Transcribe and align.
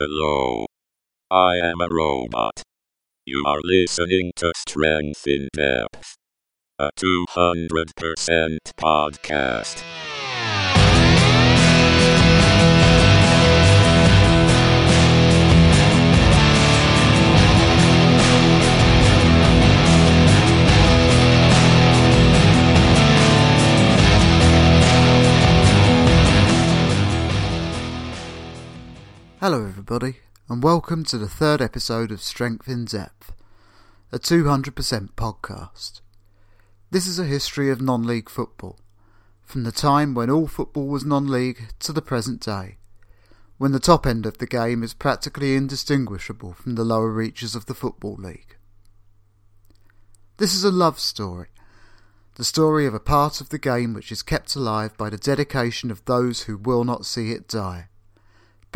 Hello. 0.00 0.64
I 1.28 1.56
am 1.56 1.80
a 1.80 1.88
robot. 1.90 2.62
You 3.26 3.42
are 3.44 3.58
listening 3.64 4.30
to 4.36 4.52
Strength 4.54 5.26
in 5.26 5.48
Depth, 5.52 6.14
a 6.78 6.90
200% 6.96 8.58
podcast. 8.78 9.82
Hello, 29.40 29.64
everybody, 29.64 30.16
and 30.48 30.64
welcome 30.64 31.04
to 31.04 31.16
the 31.16 31.28
third 31.28 31.62
episode 31.62 32.10
of 32.10 32.20
Strength 32.20 32.66
in 32.66 32.86
Depth, 32.86 33.32
a 34.10 34.18
200% 34.18 35.12
podcast. 35.12 36.00
This 36.90 37.06
is 37.06 37.20
a 37.20 37.24
history 37.24 37.70
of 37.70 37.80
non 37.80 38.02
league 38.02 38.28
football, 38.28 38.80
from 39.44 39.62
the 39.62 39.70
time 39.70 40.12
when 40.12 40.28
all 40.28 40.48
football 40.48 40.88
was 40.88 41.04
non 41.04 41.28
league 41.28 41.68
to 41.78 41.92
the 41.92 42.02
present 42.02 42.40
day, 42.40 42.78
when 43.58 43.70
the 43.70 43.78
top 43.78 44.08
end 44.08 44.26
of 44.26 44.38
the 44.38 44.46
game 44.46 44.82
is 44.82 44.92
practically 44.92 45.54
indistinguishable 45.54 46.52
from 46.52 46.74
the 46.74 46.82
lower 46.82 47.12
reaches 47.12 47.54
of 47.54 47.66
the 47.66 47.74
Football 47.74 48.16
League. 48.16 48.56
This 50.38 50.52
is 50.52 50.64
a 50.64 50.72
love 50.72 50.98
story, 50.98 51.50
the 52.34 52.42
story 52.42 52.86
of 52.86 52.94
a 52.94 52.98
part 52.98 53.40
of 53.40 53.50
the 53.50 53.58
game 53.60 53.94
which 53.94 54.10
is 54.10 54.20
kept 54.20 54.56
alive 54.56 54.96
by 54.96 55.08
the 55.08 55.16
dedication 55.16 55.92
of 55.92 56.04
those 56.06 56.42
who 56.42 56.56
will 56.56 56.82
not 56.82 57.06
see 57.06 57.30
it 57.30 57.46
die 57.46 57.87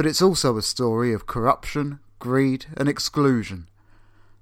but 0.02 0.08
it's 0.08 0.20
also 0.20 0.56
a 0.56 0.62
story 0.62 1.12
of 1.12 1.28
corruption, 1.28 2.00
greed, 2.18 2.66
and 2.76 2.88
exclusion, 2.88 3.68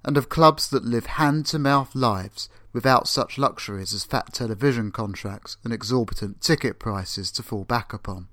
and 0.02 0.16
of 0.16 0.30
clubs 0.30 0.70
that 0.70 0.86
live 0.86 1.04
hand 1.04 1.44
to 1.44 1.58
mouth 1.58 1.94
lives 1.94 2.48
without 2.72 3.06
such 3.06 3.36
luxuries 3.36 3.92
as 3.92 4.02
fat 4.02 4.32
television 4.32 4.90
contracts 4.90 5.58
and 5.62 5.70
exorbitant 5.70 6.40
ticket 6.40 6.78
prices 6.78 7.30
to 7.30 7.42
fall 7.42 7.64
back 7.64 7.92
upon. 7.92 8.26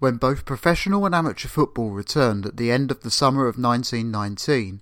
When 0.00 0.16
both 0.16 0.44
professional 0.44 1.06
and 1.06 1.14
amateur 1.14 1.46
football 1.46 1.90
returned 1.90 2.46
at 2.46 2.56
the 2.56 2.72
end 2.72 2.90
of 2.90 3.02
the 3.02 3.10
summer 3.12 3.46
of 3.46 3.56
1919, 3.56 4.80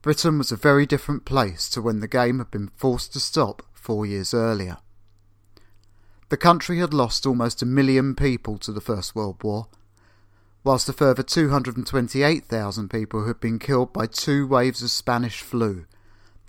Britain 0.00 0.38
was 0.38 0.50
a 0.50 0.56
very 0.56 0.86
different 0.86 1.26
place 1.26 1.68
to 1.68 1.82
when 1.82 2.00
the 2.00 2.08
game 2.08 2.38
had 2.38 2.50
been 2.50 2.70
forced 2.76 3.12
to 3.12 3.20
stop 3.20 3.62
four 3.74 4.06
years 4.06 4.32
earlier. 4.32 4.78
The 6.30 6.38
country 6.38 6.78
had 6.78 6.94
lost 6.94 7.26
almost 7.26 7.60
a 7.60 7.66
million 7.66 8.14
people 8.14 8.56
to 8.56 8.72
the 8.72 8.80
First 8.80 9.14
World 9.14 9.44
War, 9.44 9.68
whilst 10.64 10.88
a 10.88 10.92
further 10.92 11.22
228,000 11.22 12.88
people 12.88 13.26
had 13.26 13.40
been 13.40 13.58
killed 13.58 13.92
by 13.92 14.06
two 14.06 14.46
waves 14.46 14.82
of 14.82 14.90
Spanish 14.90 15.40
flu, 15.40 15.86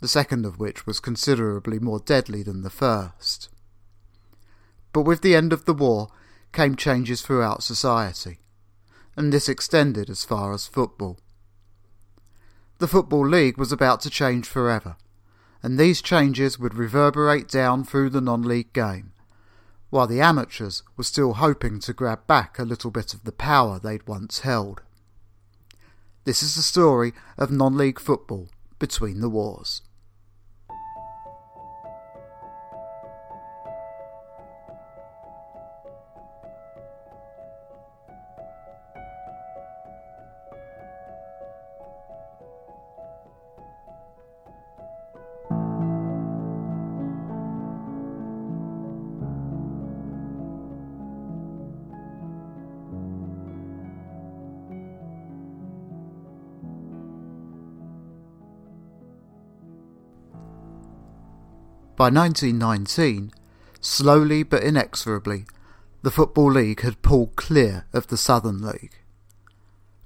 the 0.02 0.08
second 0.08 0.46
of 0.46 0.60
which 0.60 0.86
was 0.86 1.00
considerably 1.00 1.80
more 1.80 2.00
deadly 2.00 2.44
than 2.44 2.62
the 2.62 2.70
first. 2.70 3.50
But 4.92 5.02
with 5.02 5.22
the 5.22 5.36
end 5.36 5.52
of 5.52 5.66
the 5.66 5.74
war 5.74 6.10
came 6.52 6.76
changes 6.76 7.22
throughout 7.22 7.64
society, 7.64 8.40
and 9.16 9.34
this 9.34 9.50
extended 9.50 10.10
as 10.10 10.24
far 10.24 10.54
as 10.54 10.68
football. 10.68 11.18
The 12.78 12.88
Football 12.88 13.28
League 13.28 13.58
was 13.58 13.72
about 13.72 14.02
to 14.02 14.10
change 14.10 14.48
forever, 14.48 14.98
and 15.64 15.80
these 15.80 16.02
changes 16.02 16.60
would 16.60 16.76
reverberate 16.76 17.48
down 17.48 17.84
through 17.84 18.10
the 18.10 18.22
non 18.22 18.44
league 18.44 18.74
game 18.74 19.13
while 19.94 20.08
the 20.08 20.20
amateurs 20.20 20.82
were 20.98 21.04
still 21.04 21.34
hoping 21.36 21.80
to 21.80 21.94
grab 21.94 22.26
back 22.26 22.58
a 22.58 22.64
little 22.64 22.90
bit 22.90 23.14
of 23.14 23.24
the 23.26 23.32
power 23.32 23.78
they'd 23.78 24.08
once 24.08 24.40
held. 24.40 24.82
This 26.24 26.42
is 26.42 26.56
the 26.56 26.64
story 26.64 27.14
of 27.38 27.52
non 27.52 27.78
league 27.78 28.00
football 28.00 28.50
between 28.80 29.22
the 29.22 29.30
wars. 29.30 29.84
By 62.04 62.10
1919, 62.10 63.32
slowly 63.80 64.44
but 64.44 64.62
inexorably, 64.62 65.46
the 66.02 66.12
Football 66.12 66.52
League 66.52 66.82
had 66.82 67.02
pulled 67.02 67.38
clear 67.38 67.86
of 67.94 68.08
the 68.08 68.18
Southern 68.18 68.62
League. 68.62 68.98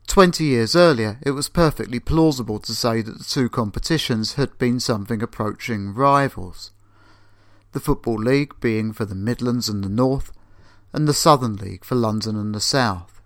Twenty 0.05 0.43
years 0.43 0.75
earlier, 0.75 1.17
it 1.23 1.31
was 1.31 1.49
perfectly 1.49 1.99
plausible 1.99 2.59
to 2.59 2.75
say 2.75 3.01
that 3.01 3.17
the 3.17 3.23
two 3.23 3.49
competitions 3.49 4.33
had 4.33 4.59
been 4.59 4.79
something 4.79 5.23
approaching 5.23 5.95
rivals. 5.95 6.69
The 7.71 7.79
Football 7.79 8.19
League 8.19 8.59
being 8.59 8.93
for 8.93 9.05
the 9.05 9.15
Midlands 9.15 9.67
and 9.67 9.83
the 9.83 9.89
North, 9.89 10.31
and 10.93 11.07
the 11.07 11.15
Southern 11.15 11.55
League 11.55 11.83
for 11.83 11.95
London 11.95 12.35
and 12.35 12.53
the 12.53 12.61
South. 12.61 13.23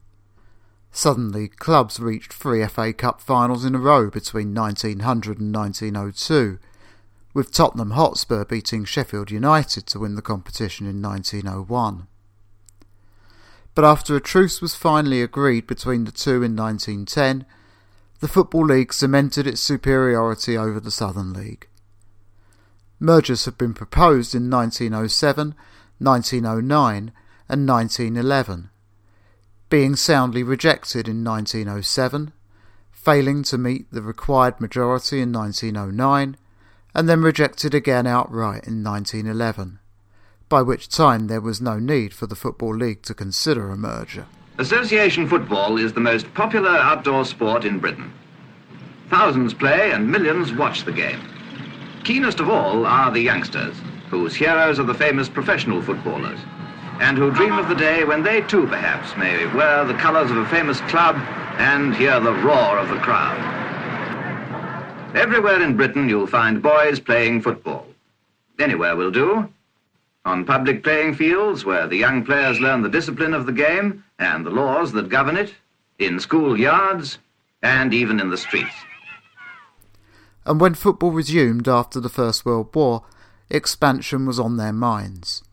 Southern 0.93 1.33
League 1.33 1.57
clubs 1.57 1.99
reached 1.99 2.31
three 2.31 2.65
FA 2.67 2.93
Cup 2.93 3.19
finals 3.19 3.65
in 3.65 3.75
a 3.75 3.79
row 3.79 4.09
between 4.09 4.53
1900 4.53 5.41
and 5.41 5.53
1902, 5.53 6.57
with 7.33 7.51
Tottenham 7.51 7.91
Hotspur 7.91 8.45
beating 8.45 8.85
Sheffield 8.85 9.31
United 9.31 9.87
to 9.87 9.99
win 9.99 10.15
the 10.15 10.21
competition 10.21 10.87
in 10.87 11.01
1901. 11.01 12.07
But 13.73 13.85
after 13.85 14.15
a 14.15 14.21
truce 14.21 14.61
was 14.61 14.75
finally 14.75 15.21
agreed 15.21 15.65
between 15.65 16.03
the 16.03 16.11
two 16.11 16.43
in 16.43 16.55
1910, 16.55 17.45
the 18.19 18.27
Football 18.27 18.65
League 18.67 18.93
cemented 18.93 19.47
its 19.47 19.61
superiority 19.61 20.57
over 20.57 20.79
the 20.79 20.91
Southern 20.91 21.33
League. 21.33 21.67
Mergers 22.99 23.45
had 23.45 23.57
been 23.57 23.73
proposed 23.73 24.35
in 24.35 24.49
1907, 24.49 25.55
1909, 25.97 27.11
and 27.49 27.67
1911, 27.67 28.69
being 29.69 29.95
soundly 29.95 30.43
rejected 30.43 31.07
in 31.07 31.23
1907, 31.23 32.31
failing 32.91 33.41
to 33.41 33.57
meet 33.57 33.91
the 33.91 34.03
required 34.03 34.61
majority 34.61 35.21
in 35.21 35.31
1909, 35.31 36.37
and 36.93 37.07
then 37.07 37.21
rejected 37.21 37.73
again 37.73 38.05
outright 38.05 38.65
in 38.67 38.83
1911, 38.83 39.79
by 40.49 40.61
which 40.61 40.89
time 40.89 41.27
there 41.27 41.41
was 41.41 41.61
no 41.61 41.79
need 41.79 42.13
for 42.13 42.27
the 42.27 42.35
Football 42.35 42.75
League 42.75 43.01
to 43.03 43.13
consider 43.13 43.69
a 43.69 43.77
merger. 43.77 44.25
Association 44.57 45.27
football 45.27 45.77
is 45.77 45.93
the 45.93 45.99
most 45.99 46.31
popular 46.33 46.69
outdoor 46.69 47.25
sport 47.25 47.63
in 47.63 47.79
Britain. 47.79 48.13
Thousands 49.09 49.53
play 49.53 49.91
and 49.91 50.11
millions 50.11 50.53
watch 50.53 50.83
the 50.83 50.91
game. 50.91 51.19
Keenest 52.03 52.39
of 52.39 52.49
all 52.49 52.85
are 52.85 53.11
the 53.11 53.21
youngsters, 53.21 53.75
whose 54.09 54.35
heroes 54.35 54.79
are 54.79 54.83
the 54.83 54.93
famous 54.93 55.29
professional 55.29 55.81
footballers, 55.81 56.39
and 56.99 57.17
who 57.17 57.31
dream 57.31 57.57
of 57.57 57.69
the 57.69 57.75
day 57.75 58.03
when 58.03 58.23
they 58.23 58.41
too 58.41 58.67
perhaps 58.67 59.15
may 59.17 59.45
wear 59.55 59.85
the 59.85 59.93
colours 59.95 60.29
of 60.29 60.37
a 60.37 60.45
famous 60.47 60.79
club 60.81 61.15
and 61.57 61.95
hear 61.95 62.19
the 62.19 62.33
roar 62.33 62.77
of 62.77 62.89
the 62.89 62.97
crowd. 62.97 63.70
Everywhere 65.13 65.61
in 65.61 65.75
Britain 65.75 66.07
you'll 66.07 66.27
find 66.27 66.61
boys 66.61 66.99
playing 66.99 67.41
football. 67.41 67.85
Anywhere 68.59 68.95
will 68.95 69.11
do. 69.11 69.49
On 70.23 70.45
public 70.45 70.83
playing 70.83 71.15
fields 71.15 71.65
where 71.65 71.87
the 71.87 71.97
young 71.97 72.23
players 72.23 72.61
learn 72.61 72.81
the 72.81 72.89
discipline 72.89 73.33
of 73.33 73.45
the 73.45 73.51
game 73.51 74.03
and 74.19 74.45
the 74.45 74.51
laws 74.51 74.93
that 74.93 75.09
govern 75.09 75.35
it, 75.35 75.53
in 75.99 76.19
school 76.19 76.57
yards, 76.57 77.17
and 77.61 77.93
even 77.93 78.19
in 78.19 78.29
the 78.29 78.37
streets. 78.37 78.75
And 80.45 80.61
when 80.61 80.75
football 80.75 81.11
resumed 81.11 81.67
after 81.67 81.99
the 81.99 82.09
First 82.09 82.45
World 82.45 82.73
War, 82.73 83.03
expansion 83.49 84.25
was 84.25 84.39
on 84.39 84.57
their 84.57 84.73
minds. 84.73 85.43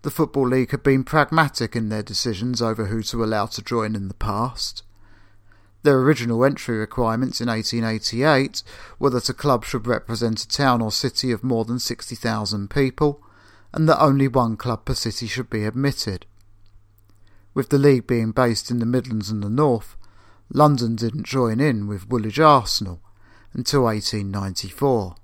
The 0.00 0.10
Football 0.10 0.48
League 0.48 0.70
had 0.70 0.82
been 0.82 1.04
pragmatic 1.04 1.76
in 1.76 1.88
their 1.88 2.02
decisions 2.02 2.62
over 2.62 2.86
who 2.86 3.02
to 3.04 3.22
allow 3.22 3.46
to 3.46 3.62
join 3.62 3.94
in 3.94 4.08
the 4.08 4.14
past. 4.14 4.82
Their 5.82 5.98
original 5.98 6.44
entry 6.44 6.78
requirements 6.78 7.40
in 7.40 7.48
1888 7.48 8.62
were 9.00 9.10
that 9.10 9.28
a 9.28 9.34
club 9.34 9.64
should 9.64 9.86
represent 9.86 10.42
a 10.42 10.48
town 10.48 10.80
or 10.80 10.92
city 10.92 11.32
of 11.32 11.42
more 11.42 11.64
than 11.64 11.80
60,000 11.80 12.70
people, 12.70 13.20
and 13.72 13.88
that 13.88 14.00
only 14.00 14.28
one 14.28 14.56
club 14.56 14.84
per 14.84 14.94
city 14.94 15.26
should 15.26 15.50
be 15.50 15.64
admitted. 15.64 16.24
With 17.52 17.70
the 17.70 17.78
league 17.78 18.06
being 18.06 18.30
based 18.30 18.70
in 18.70 18.78
the 18.78 18.86
Midlands 18.86 19.28
and 19.28 19.42
the 19.42 19.50
North, 19.50 19.96
London 20.52 20.94
didn't 20.94 21.26
join 21.26 21.58
in 21.58 21.88
with 21.88 22.08
Woolwich 22.08 22.38
Arsenal 22.38 23.00
until 23.52 23.82
1894. 23.82 25.16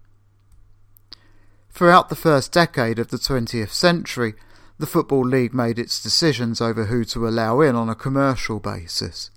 Throughout 1.70 2.08
the 2.08 2.16
first 2.16 2.50
decade 2.50 2.98
of 2.98 3.08
the 3.08 3.16
20th 3.16 3.70
century, 3.70 4.34
the 4.78 4.86
Football 4.86 5.24
League 5.24 5.54
made 5.54 5.78
its 5.78 6.02
decisions 6.02 6.60
over 6.60 6.86
who 6.86 7.04
to 7.04 7.28
allow 7.28 7.60
in 7.60 7.76
on 7.76 7.88
a 7.88 7.94
commercial 7.94 8.58
basis 8.58 9.30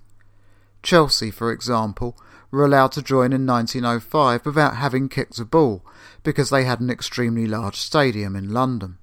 Chelsea, 0.82 1.30
for 1.30 1.52
example, 1.52 2.16
were 2.50 2.64
allowed 2.64 2.92
to 2.92 3.02
join 3.02 3.32
in 3.32 3.46
1905 3.46 4.44
without 4.44 4.76
having 4.76 5.08
kicked 5.08 5.38
a 5.38 5.44
ball 5.44 5.84
because 6.22 6.50
they 6.50 6.64
had 6.64 6.80
an 6.80 6.90
extremely 6.90 7.46
large 7.46 7.76
stadium 7.76 8.36
in 8.36 8.52
London. 8.52 8.98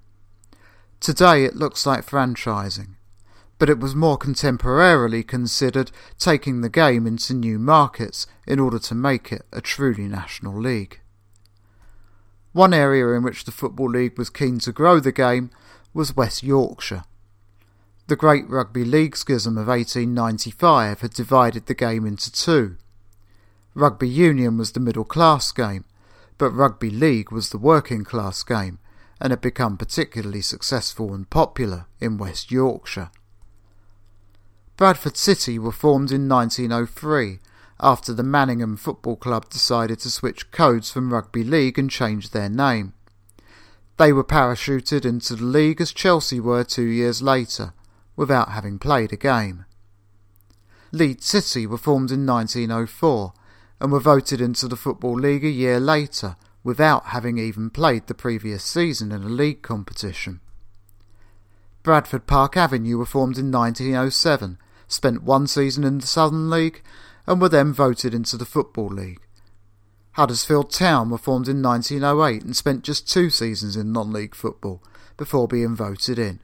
Today 1.00 1.44
it 1.44 1.56
looks 1.56 1.86
like 1.86 2.06
franchising, 2.06 2.94
but 3.58 3.68
it 3.68 3.80
was 3.80 3.94
more 3.94 4.18
contemporarily 4.18 5.26
considered 5.26 5.90
taking 6.18 6.60
the 6.60 6.68
game 6.68 7.06
into 7.06 7.34
new 7.34 7.58
markets 7.58 8.26
in 8.46 8.60
order 8.60 8.78
to 8.78 8.94
make 8.94 9.32
it 9.32 9.42
a 9.52 9.60
truly 9.60 10.06
national 10.06 10.58
league. 10.58 11.00
One 12.52 12.74
area 12.74 13.08
in 13.16 13.22
which 13.22 13.44
the 13.44 13.52
Football 13.52 13.90
League 13.90 14.18
was 14.18 14.28
keen 14.30 14.58
to 14.60 14.72
grow 14.72 15.00
the 15.00 15.12
game 15.12 15.50
was 15.94 16.16
West 16.16 16.42
Yorkshire. 16.42 17.04
The 18.10 18.16
Great 18.16 18.50
Rugby 18.50 18.84
League 18.84 19.16
Schism 19.16 19.56
of 19.56 19.68
1895 19.68 21.00
had 21.00 21.12
divided 21.12 21.66
the 21.66 21.74
game 21.74 22.04
into 22.04 22.32
two. 22.32 22.76
Rugby 23.72 24.08
Union 24.08 24.58
was 24.58 24.72
the 24.72 24.80
middle 24.80 25.04
class 25.04 25.52
game, 25.52 25.84
but 26.36 26.50
Rugby 26.50 26.90
League 26.90 27.30
was 27.30 27.50
the 27.50 27.56
working 27.56 28.02
class 28.02 28.42
game 28.42 28.80
and 29.20 29.30
had 29.30 29.40
become 29.40 29.76
particularly 29.76 30.40
successful 30.40 31.14
and 31.14 31.30
popular 31.30 31.86
in 32.00 32.18
West 32.18 32.50
Yorkshire. 32.50 33.12
Bradford 34.76 35.16
City 35.16 35.56
were 35.56 35.70
formed 35.70 36.10
in 36.10 36.28
1903 36.28 37.38
after 37.78 38.12
the 38.12 38.24
Manningham 38.24 38.76
Football 38.76 39.14
Club 39.14 39.48
decided 39.48 40.00
to 40.00 40.10
switch 40.10 40.50
codes 40.50 40.90
from 40.90 41.14
Rugby 41.14 41.44
League 41.44 41.78
and 41.78 41.88
change 41.88 42.30
their 42.30 42.48
name. 42.48 42.92
They 43.98 44.12
were 44.12 44.24
parachuted 44.24 45.04
into 45.04 45.36
the 45.36 45.44
league 45.44 45.80
as 45.80 45.92
Chelsea 45.92 46.40
were 46.40 46.64
two 46.64 46.82
years 46.82 47.22
later, 47.22 47.72
without 48.20 48.50
having 48.50 48.78
played 48.78 49.14
a 49.14 49.16
game. 49.16 49.64
Leeds 50.92 51.24
City 51.24 51.66
were 51.66 51.78
formed 51.78 52.10
in 52.10 52.26
1904 52.26 53.32
and 53.80 53.90
were 53.90 53.98
voted 53.98 54.42
into 54.42 54.68
the 54.68 54.76
Football 54.76 55.18
League 55.18 55.42
a 55.42 55.48
year 55.48 55.80
later 55.80 56.36
without 56.62 57.06
having 57.06 57.38
even 57.38 57.70
played 57.70 58.06
the 58.08 58.14
previous 58.14 58.62
season 58.62 59.10
in 59.10 59.22
a 59.22 59.28
league 59.30 59.62
competition. 59.62 60.40
Bradford 61.82 62.26
Park 62.26 62.58
Avenue 62.58 62.98
were 62.98 63.06
formed 63.06 63.38
in 63.38 63.50
1907, 63.50 64.58
spent 64.86 65.22
one 65.22 65.46
season 65.46 65.82
in 65.82 65.96
the 65.96 66.06
Southern 66.06 66.50
League, 66.50 66.82
and 67.26 67.40
were 67.40 67.48
then 67.48 67.72
voted 67.72 68.12
into 68.12 68.36
the 68.36 68.44
Football 68.44 68.88
League. 68.88 69.22
Huddersfield 70.12 70.70
Town 70.70 71.08
were 71.08 71.16
formed 71.16 71.48
in 71.48 71.62
1908 71.62 72.42
and 72.42 72.54
spent 72.54 72.84
just 72.84 73.10
two 73.10 73.30
seasons 73.30 73.76
in 73.76 73.92
non 73.92 74.12
league 74.12 74.34
football 74.34 74.82
before 75.16 75.48
being 75.48 75.74
voted 75.74 76.18
in 76.18 76.40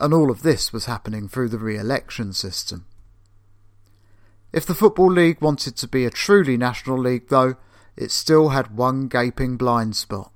and 0.00 0.14
all 0.14 0.30
of 0.30 0.42
this 0.42 0.72
was 0.72 0.86
happening 0.86 1.28
through 1.28 1.50
the 1.50 1.58
re 1.58 1.76
election 1.76 2.32
system. 2.32 2.86
If 4.52 4.66
the 4.66 4.74
Football 4.74 5.12
League 5.12 5.40
wanted 5.40 5.76
to 5.76 5.86
be 5.86 6.04
a 6.04 6.10
truly 6.10 6.56
national 6.56 6.98
league, 6.98 7.28
though, 7.28 7.56
it 7.96 8.10
still 8.10 8.48
had 8.48 8.76
one 8.76 9.06
gaping 9.06 9.56
blind 9.56 9.94
spot. 9.94 10.32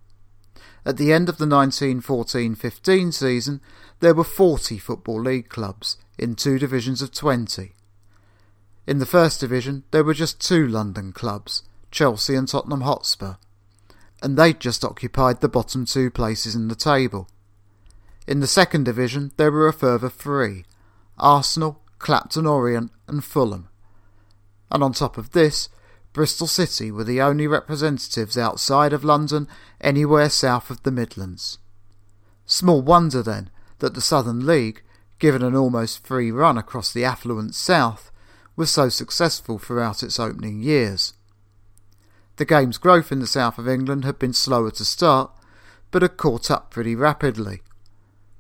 At 0.87 0.99
the 0.99 1.13
end 1.13 1.29
of 1.29 1.39
the 1.39 1.47
1914 1.47 2.55
15 2.55 3.13
season, 3.13 3.61
there 4.01 4.15
were 4.15 4.23
40 4.23 4.79
Football 4.79 5.23
League 5.23 5.49
clubs 5.49 5.97
in 6.19 6.35
two 6.35 6.59
divisions 6.59 7.01
of 7.01 7.11
20. 7.11 7.73
In 8.87 8.99
the 8.99 9.07
first 9.07 9.41
division, 9.41 9.85
there 9.91 10.05
were 10.05 10.15
just 10.15 10.47
two 10.47 10.69
London 10.69 11.13
clubs, 11.13 11.63
Chelsea 11.91 12.35
and 12.35 12.47
Tottenham 12.47 12.83
Hotspur, 12.83 13.37
and 14.23 14.37
they'd 14.37 14.61
just 14.61 14.85
occupied 14.85 15.41
the 15.41 15.49
bottom 15.49 15.87
two 15.87 16.11
places 16.11 16.55
in 16.55 16.69
the 16.69 16.75
table. 16.75 17.29
In 18.27 18.41
the 18.41 18.47
second 18.47 18.85
division, 18.85 19.33
there 19.37 19.53
were 19.53 19.69
a 19.69 19.73
further 19.73 20.09
three 20.09 20.65
Arsenal, 21.19 21.83
Clapton 21.99 22.47
Orient, 22.47 22.91
and 23.07 23.23
Fulham. 23.23 23.69
And 24.71 24.83
on 24.83 24.93
top 24.93 25.19
of 25.19 25.31
this, 25.31 25.69
Bristol 26.13 26.47
City 26.47 26.91
were 26.91 27.05
the 27.05 27.21
only 27.21 27.47
representatives 27.47 28.39
outside 28.39 28.93
of 28.93 29.05
London 29.05 29.49
anywhere 29.81 30.31
south 30.31 30.71
of 30.71 30.83
the 30.85 30.91
Midlands. 30.91 31.59
Small 32.47 32.83
wonder, 32.83 33.23
then, 33.23 33.51
that 33.81 33.95
the 33.95 34.01
Southern 34.01 34.47
League, 34.47 34.83
given 35.19 35.43
an 35.43 35.55
almost 35.55 36.07
free 36.07 36.31
run 36.31 36.57
across 36.57 36.93
the 36.93 37.05
affluent 37.05 37.55
South, 37.55 38.11
was 38.57 38.71
so 38.71 38.89
successful 38.89 39.59
throughout 39.59 40.03
its 40.03 40.21
opening 40.21 40.63
years. 40.63 41.15
The 42.37 42.45
game's 42.45 42.79
growth 42.79 43.13
in 43.13 43.21
the 43.21 43.27
south 43.27 43.59
of 43.59 43.69
England 43.69 44.05
had 44.05 44.19
been 44.19 44.33
slower 44.33 44.71
to 44.73 44.85
start, 44.85 45.31
but 45.91 46.03
had 46.03 46.17
caught 46.17 46.51
up 46.51 46.71
pretty 46.71 46.95
rapidly. 46.95 47.63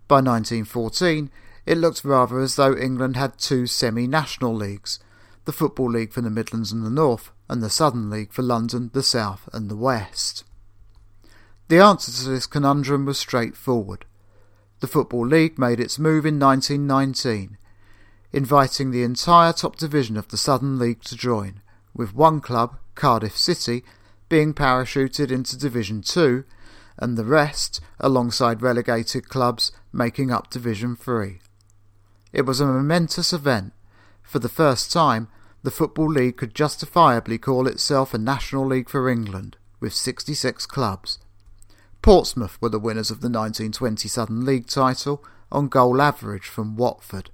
By 0.07 0.17
1914, 0.17 1.31
it 1.67 1.79
looked 1.79 2.05
rather 2.05 2.39
as 2.41 2.57
though 2.57 2.77
England 2.77 3.17
had 3.17 3.39
two 3.39 3.67
semi 3.67 4.07
national 4.07 4.55
leagues 4.55 4.99
the 5.45 5.53
Football 5.53 5.91
League 5.91 6.13
for 6.13 6.23
the 6.23 6.31
Midlands 6.31 6.73
and 6.73 6.85
the 6.85 6.91
North, 6.91 7.31
and 7.49 7.63
the 7.63 7.69
Southern 7.69 8.09
League 8.09 8.33
for 8.33 8.43
London, 8.43 8.91
the 8.95 9.03
South, 9.03 9.49
and 9.53 9.71
the 9.71 9.77
West. 9.77 10.45
The 11.69 11.81
answer 11.81 12.11
to 12.13 12.31
this 12.31 12.47
conundrum 12.47 13.05
was 13.05 13.19
straightforward. 13.19 14.07
The 14.81 14.87
Football 14.87 15.27
League 15.27 15.59
made 15.59 15.81
its 15.81 15.99
move 15.99 16.25
in 16.25 16.39
1919, 16.39 17.59
inviting 18.33 18.91
the 18.91 19.03
entire 19.03 19.53
top 19.53 19.77
division 19.77 20.17
of 20.17 20.29
the 20.29 20.37
Southern 20.37 20.79
League 20.79 21.03
to 21.05 21.17
join, 21.17 21.61
with 21.95 22.15
one 22.15 22.41
club, 22.41 22.79
Cardiff 22.95 23.37
City, 23.37 23.85
being 24.29 24.55
parachuted 24.55 25.31
into 25.31 25.59
Division 25.59 26.03
2 26.03 26.45
and 26.99 27.17
the 27.17 27.25
rest, 27.25 27.81
alongside 28.01 28.63
relegated 28.63 29.29
clubs, 29.29 29.73
making 29.95 30.31
up 30.31 30.51
Division 30.51 30.97
3. 30.97 31.39
It 32.33 32.43
was 32.43 32.61
a 32.61 32.67
momentous 32.67 33.33
event. 33.33 33.73
For 34.23 34.41
the 34.41 34.49
first 34.49 34.93
time, 34.93 35.29
the 35.63 35.71
Football 35.71 36.11
League 36.11 36.37
could 36.37 36.55
justifiably 36.55 37.39
call 37.39 37.67
itself 37.67 38.13
a 38.13 38.19
National 38.19 38.67
League 38.67 38.89
for 38.89 39.09
England, 39.09 39.57
with 39.81 39.95
66 39.95 40.67
clubs. 40.67 41.19
Portsmouth 42.03 42.61
were 42.61 42.69
the 42.69 42.79
winners 42.79 43.11
of 43.11 43.21
the 43.21 43.29
1920 43.29 44.09
Southern 44.09 44.45
League 44.45 44.67
title 44.67 45.25
on 45.51 45.69
goal 45.69 46.03
average 46.03 46.49
from 46.49 46.77
Watford. 46.77 47.31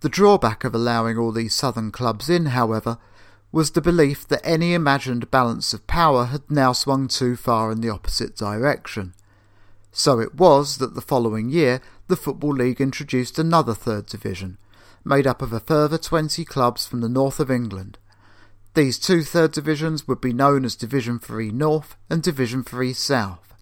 The 0.00 0.08
drawback 0.08 0.64
of 0.64 0.74
allowing 0.74 1.16
all 1.18 1.30
these 1.30 1.54
southern 1.54 1.92
clubs 1.92 2.28
in, 2.28 2.46
however, 2.46 2.98
was 3.52 3.72
the 3.72 3.80
belief 3.82 4.26
that 4.28 4.40
any 4.42 4.72
imagined 4.74 5.30
balance 5.30 5.74
of 5.74 5.86
power 5.86 6.24
had 6.24 6.50
now 6.50 6.72
swung 6.72 7.06
too 7.06 7.36
far 7.36 7.70
in 7.70 7.82
the 7.82 7.90
opposite 7.90 8.34
direction. 8.34 9.14
So 9.92 10.18
it 10.18 10.34
was 10.34 10.78
that 10.78 10.94
the 10.94 11.02
following 11.02 11.50
year 11.50 11.80
the 12.08 12.16
Football 12.16 12.54
League 12.54 12.80
introduced 12.80 13.38
another 13.38 13.74
third 13.74 14.06
division, 14.06 14.56
made 15.04 15.26
up 15.26 15.42
of 15.42 15.52
a 15.52 15.60
further 15.60 15.98
20 15.98 16.44
clubs 16.46 16.86
from 16.86 17.02
the 17.02 17.08
north 17.08 17.38
of 17.38 17.50
England. 17.50 17.98
These 18.74 18.98
two 18.98 19.22
third 19.22 19.52
divisions 19.52 20.08
would 20.08 20.20
be 20.20 20.32
known 20.32 20.64
as 20.64 20.74
Division 20.74 21.18
3 21.18 21.50
North 21.50 21.94
and 22.08 22.22
Division 22.22 22.64
3 22.64 22.94
South, 22.94 23.54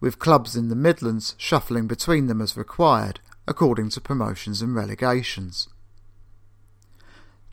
with 0.00 0.18
clubs 0.18 0.56
in 0.56 0.68
the 0.68 0.74
Midlands 0.74 1.34
shuffling 1.36 1.86
between 1.86 2.26
them 2.26 2.40
as 2.40 2.56
required, 2.56 3.20
according 3.46 3.90
to 3.90 4.00
promotions 4.00 4.62
and 4.62 4.74
relegations. 4.74 5.68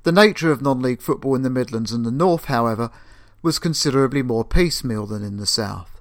The 0.04 0.14
nature 0.14 0.50
of 0.52 0.62
non 0.62 0.82
league 0.82 1.02
football 1.02 1.36
in 1.36 1.42
the 1.42 1.50
Midlands 1.50 1.92
and 1.92 2.06
the 2.06 2.12
North, 2.12 2.46
however, 2.46 2.90
was 3.42 3.60
considerably 3.60 4.22
more 4.22 4.46
piecemeal 4.46 5.06
than 5.06 5.24
in 5.24 5.36
the 5.36 5.46
South. 5.46 5.93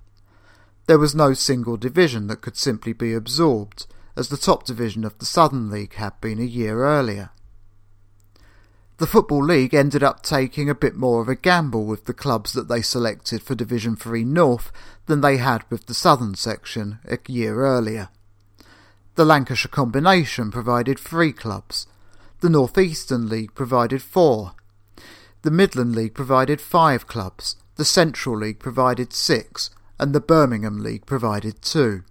There 0.92 0.98
was 0.98 1.14
no 1.14 1.32
single 1.32 1.78
division 1.78 2.26
that 2.26 2.42
could 2.42 2.58
simply 2.58 2.92
be 2.92 3.14
absorbed, 3.14 3.86
as 4.14 4.28
the 4.28 4.36
top 4.36 4.64
division 4.64 5.06
of 5.06 5.16
the 5.16 5.24
Southern 5.24 5.70
League 5.70 5.94
had 5.94 6.20
been 6.20 6.38
a 6.38 6.42
year 6.44 6.84
earlier. 6.84 7.30
The 8.98 9.06
Football 9.06 9.42
League 9.42 9.72
ended 9.72 10.02
up 10.02 10.22
taking 10.22 10.68
a 10.68 10.74
bit 10.74 10.94
more 10.94 11.22
of 11.22 11.30
a 11.30 11.34
gamble 11.34 11.86
with 11.86 12.04
the 12.04 12.12
clubs 12.12 12.52
that 12.52 12.68
they 12.68 12.82
selected 12.82 13.42
for 13.42 13.54
Division 13.54 13.96
3 13.96 14.22
North 14.24 14.70
than 15.06 15.22
they 15.22 15.38
had 15.38 15.64
with 15.70 15.86
the 15.86 15.94
Southern 15.94 16.34
section 16.34 16.98
a 17.06 17.18
year 17.26 17.64
earlier. 17.64 18.10
The 19.14 19.24
Lancashire 19.24 19.70
combination 19.70 20.50
provided 20.50 20.98
three 20.98 21.32
clubs, 21.32 21.86
the 22.40 22.50
North 22.50 22.76
Eastern 22.76 23.30
League 23.30 23.54
provided 23.54 24.02
four. 24.02 24.52
The 25.40 25.50
Midland 25.50 25.96
League 25.96 26.12
provided 26.12 26.60
five 26.60 27.06
clubs. 27.06 27.56
The 27.76 27.86
Central 27.86 28.36
League 28.36 28.58
provided 28.58 29.14
six. 29.14 29.70
And 30.02 30.12
the 30.16 30.20
Birmingham 30.20 30.82
League 30.82 31.06
provided 31.06 31.62
two. 31.62 32.02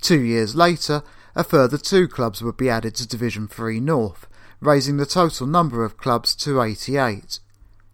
Two 0.00 0.20
years 0.20 0.54
later, 0.54 1.02
a 1.34 1.42
further 1.42 1.76
two 1.76 2.06
clubs 2.06 2.42
would 2.42 2.56
be 2.56 2.70
added 2.70 2.94
to 2.94 3.08
Division 3.08 3.48
3 3.48 3.80
North, 3.80 4.28
raising 4.60 4.96
the 4.96 5.04
total 5.04 5.48
number 5.48 5.84
of 5.84 5.96
clubs 5.96 6.32
to 6.36 6.62
88. 6.62 7.40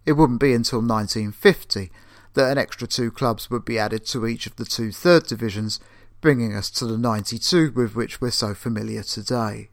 It 0.04 0.12
wouldn't 0.12 0.40
be 0.40 0.52
until 0.52 0.80
1950 0.80 1.90
that 2.34 2.52
an 2.52 2.58
extra 2.58 2.86
two 2.86 3.10
clubs 3.10 3.48
would 3.48 3.64
be 3.64 3.78
added 3.78 4.04
to 4.08 4.26
each 4.26 4.46
of 4.46 4.56
the 4.56 4.66
two 4.66 4.92
third 4.92 5.26
divisions, 5.26 5.80
bringing 6.20 6.54
us 6.54 6.68
to 6.72 6.84
the 6.84 6.98
92 6.98 7.72
with 7.74 7.94
which 7.94 8.20
we're 8.20 8.30
so 8.30 8.52
familiar 8.52 9.02
today. 9.02 9.70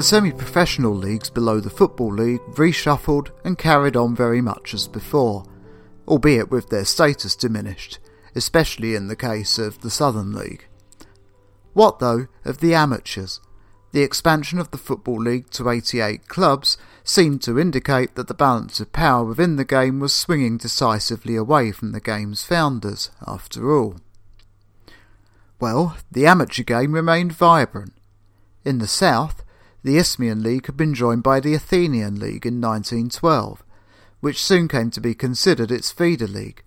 The 0.00 0.04
semi 0.04 0.32
professional 0.32 0.94
leagues 0.94 1.28
below 1.28 1.60
the 1.60 1.68
Football 1.68 2.14
League 2.14 2.40
reshuffled 2.54 3.32
and 3.44 3.58
carried 3.58 3.96
on 3.96 4.16
very 4.16 4.40
much 4.40 4.72
as 4.72 4.88
before, 4.88 5.44
albeit 6.08 6.50
with 6.50 6.70
their 6.70 6.86
status 6.86 7.36
diminished, 7.36 7.98
especially 8.34 8.94
in 8.94 9.08
the 9.08 9.14
case 9.14 9.58
of 9.58 9.82
the 9.82 9.90
Southern 9.90 10.32
League. 10.32 10.66
What, 11.74 11.98
though, 11.98 12.28
of 12.46 12.60
the 12.60 12.72
amateurs? 12.72 13.42
The 13.92 14.00
expansion 14.00 14.58
of 14.58 14.70
the 14.70 14.78
Football 14.78 15.20
League 15.20 15.50
to 15.50 15.68
88 15.68 16.28
clubs 16.28 16.78
seemed 17.04 17.42
to 17.42 17.60
indicate 17.60 18.14
that 18.14 18.26
the 18.26 18.32
balance 18.32 18.80
of 18.80 18.94
power 18.94 19.22
within 19.22 19.56
the 19.56 19.66
game 19.66 20.00
was 20.00 20.14
swinging 20.14 20.56
decisively 20.56 21.36
away 21.36 21.72
from 21.72 21.92
the 21.92 22.00
game's 22.00 22.42
founders, 22.42 23.10
after 23.26 23.70
all. 23.70 23.96
Well, 25.60 25.98
the 26.10 26.24
amateur 26.24 26.62
game 26.62 26.92
remained 26.92 27.34
vibrant. 27.34 27.92
In 28.64 28.78
the 28.78 28.86
south, 28.86 29.44
the 29.82 29.96
Isthmian 29.96 30.42
League 30.42 30.66
had 30.66 30.76
been 30.76 30.94
joined 30.94 31.22
by 31.22 31.40
the 31.40 31.54
Athenian 31.54 32.18
League 32.18 32.46
in 32.46 32.60
1912, 32.60 33.62
which 34.20 34.42
soon 34.42 34.68
came 34.68 34.90
to 34.90 35.00
be 35.00 35.14
considered 35.14 35.70
its 35.70 35.90
feeder 35.90 36.26
league, 36.26 36.62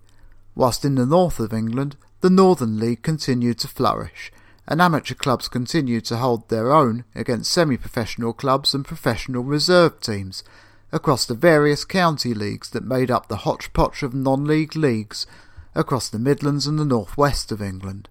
whilst 0.54 0.84
in 0.84 0.96
the 0.96 1.06
north 1.06 1.38
of 1.38 1.52
England 1.52 1.96
the 2.20 2.30
Northern 2.30 2.78
League 2.78 3.02
continued 3.02 3.58
to 3.60 3.68
flourish, 3.68 4.32
and 4.66 4.80
amateur 4.80 5.14
clubs 5.14 5.46
continued 5.46 6.04
to 6.06 6.16
hold 6.16 6.48
their 6.48 6.72
own 6.72 7.04
against 7.14 7.52
semi-professional 7.52 8.32
clubs 8.32 8.74
and 8.74 8.84
professional 8.84 9.42
reserve 9.42 10.00
teams 10.00 10.42
across 10.90 11.26
the 11.26 11.34
various 11.34 11.84
county 11.84 12.32
leagues 12.32 12.70
that 12.70 12.84
made 12.84 13.10
up 13.10 13.28
the 13.28 13.38
hodgepodge 13.38 14.02
of 14.02 14.14
non-league 14.14 14.74
leagues 14.74 15.26
across 15.74 16.08
the 16.08 16.18
Midlands 16.18 16.66
and 16.66 16.78
the 16.78 16.84
northwest 16.84 17.52
of 17.52 17.60
England. 17.60 18.08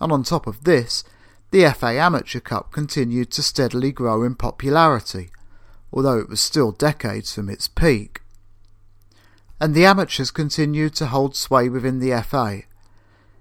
And 0.00 0.12
on 0.12 0.24
top 0.24 0.46
of 0.46 0.64
this, 0.64 1.04
the 1.52 1.70
FA 1.74 1.98
Amateur 1.98 2.40
Cup 2.40 2.72
continued 2.72 3.30
to 3.30 3.42
steadily 3.42 3.92
grow 3.92 4.22
in 4.22 4.34
popularity, 4.34 5.30
although 5.92 6.18
it 6.18 6.30
was 6.30 6.40
still 6.40 6.72
decades 6.72 7.34
from 7.34 7.50
its 7.50 7.68
peak. 7.68 8.22
And 9.60 9.74
the 9.74 9.84
amateurs 9.84 10.30
continued 10.30 10.94
to 10.94 11.06
hold 11.06 11.36
sway 11.36 11.68
within 11.68 11.98
the 11.98 12.18
FA, 12.22 12.62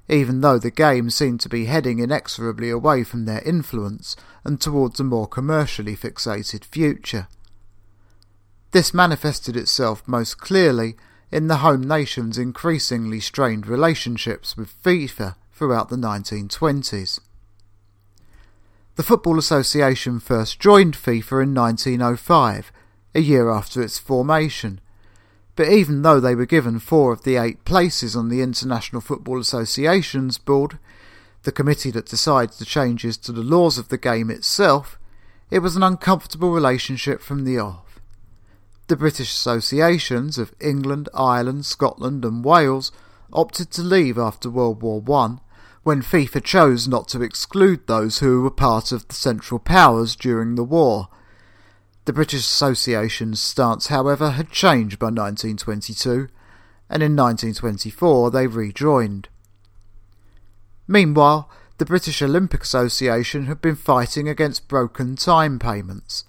even 0.10 0.42
though 0.42 0.60
the 0.60 0.72
game 0.72 1.10
seemed 1.10 1.40
to 1.40 1.48
be 1.48 1.66
heading 1.66 2.00
inexorably 2.00 2.70
away 2.70 3.06
from 3.06 3.24
their 3.24 3.42
influence 3.44 4.18
and 4.44 4.60
towards 4.60 5.00
a 5.00 5.06
more 5.06 5.26
commercially 5.26 5.96
fixated 5.96 6.66
future. 6.66 7.30
This 8.72 8.94
manifested 8.94 9.56
itself 9.56 10.06
most 10.06 10.38
clearly 10.38 10.98
in 11.32 11.48
the 11.48 11.58
home 11.58 11.84
nation's 11.88 12.38
increasingly 12.38 13.22
strained 13.22 13.68
relationships 13.68 14.58
with 14.58 14.84
FIFA 14.84 15.36
throughout 15.54 15.88
the 15.88 15.96
1920s. 15.96 17.22
The 18.96 19.04
Football 19.04 19.40
Association 19.40 20.20
first 20.20 20.60
joined 20.60 20.96
FIFA 20.96 21.44
in 21.44 21.54
1905, 21.54 22.74
a 23.16 23.22
year 23.22 23.50
after 23.50 23.82
its 23.82 23.98
formation, 23.98 24.82
but 25.56 25.70
even 25.70 26.02
though 26.02 26.20
they 26.20 26.36
were 26.36 26.46
given 26.46 26.78
four 26.78 27.14
of 27.14 27.24
the 27.24 27.38
eight 27.38 27.64
places 27.64 28.18
on 28.18 28.28
the 28.28 28.42
International 28.42 29.02
Football 29.02 29.40
Association's 29.40 30.38
board, 30.38 30.78
the 31.44 31.54
committee 31.54 31.92
that 31.92 32.06
decides 32.06 32.60
the 32.60 32.66
changes 32.66 33.16
to 33.18 33.32
the 33.32 33.42
laws 33.42 33.78
of 33.78 33.88
the 33.88 33.98
game 33.98 34.30
itself, 34.30 35.00
it 35.50 35.60
was 35.60 35.78
an 35.78 35.84
uncomfortable 35.84 36.52
relationship 36.52 37.22
from 37.22 37.46
the 37.46 37.58
off. 37.58 38.02
The 38.88 38.98
British 38.98 39.32
associations 39.32 40.38
of 40.38 40.54
England, 40.60 41.08
Ireland, 41.14 41.66
Scotland, 41.66 42.26
and 42.26 42.44
Wales 42.44 42.92
opted 43.32 43.72
to 43.72 43.84
leave 43.84 44.18
after 44.18 44.50
World 44.50 44.82
War 44.82 45.02
I, 45.10 45.38
when 45.84 46.02
FIFA 46.02 46.44
chose 46.44 46.88
not 46.88 47.08
to 47.10 47.22
exclude 47.22 47.88
those 47.88 48.20
who 48.20 48.42
were 48.42 48.52
part 48.52 48.92
of 48.92 49.08
the 49.08 49.16
Central 49.16 49.60
Powers 49.60 50.16
during 50.16 50.56
the 50.56 50.64
war 50.64 51.10
the 52.06 52.14
British 52.14 52.42
Association's 52.42 53.40
stance, 53.40 53.88
however, 53.88 54.32
had 54.32 54.50
changed 54.50 54.98
by 54.98 55.08
1922, 55.08 56.28
and 56.90 57.04
in 57.04 57.16
1924 57.16 58.32
they 58.32 58.48
rejoined. 58.48 59.30
Meanwhile, 60.88 61.50
the 61.78 61.86
British 61.86 62.22
Olympic 62.22 62.64
Association 62.64 63.46
had 63.46 63.62
been 63.62 63.76
fighting 63.76 64.28
against 64.28 64.68
broken 64.68 65.16
time 65.16 65.60
payments. 65.60 66.26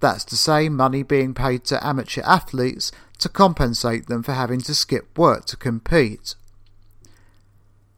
That's 0.00 0.24
to 0.26 0.36
say, 0.36 0.68
money 0.68 1.02
being 1.02 1.32
paid 1.32 1.64
to 1.64 1.84
amateur 1.84 2.22
athletes 2.22 2.92
to 3.18 3.28
compensate 3.30 4.06
them 4.06 4.22
for 4.22 4.32
having 4.32 4.60
to 4.60 4.74
skip 4.74 5.16
work 5.16 5.46
to 5.46 5.56
compete. 5.56 6.34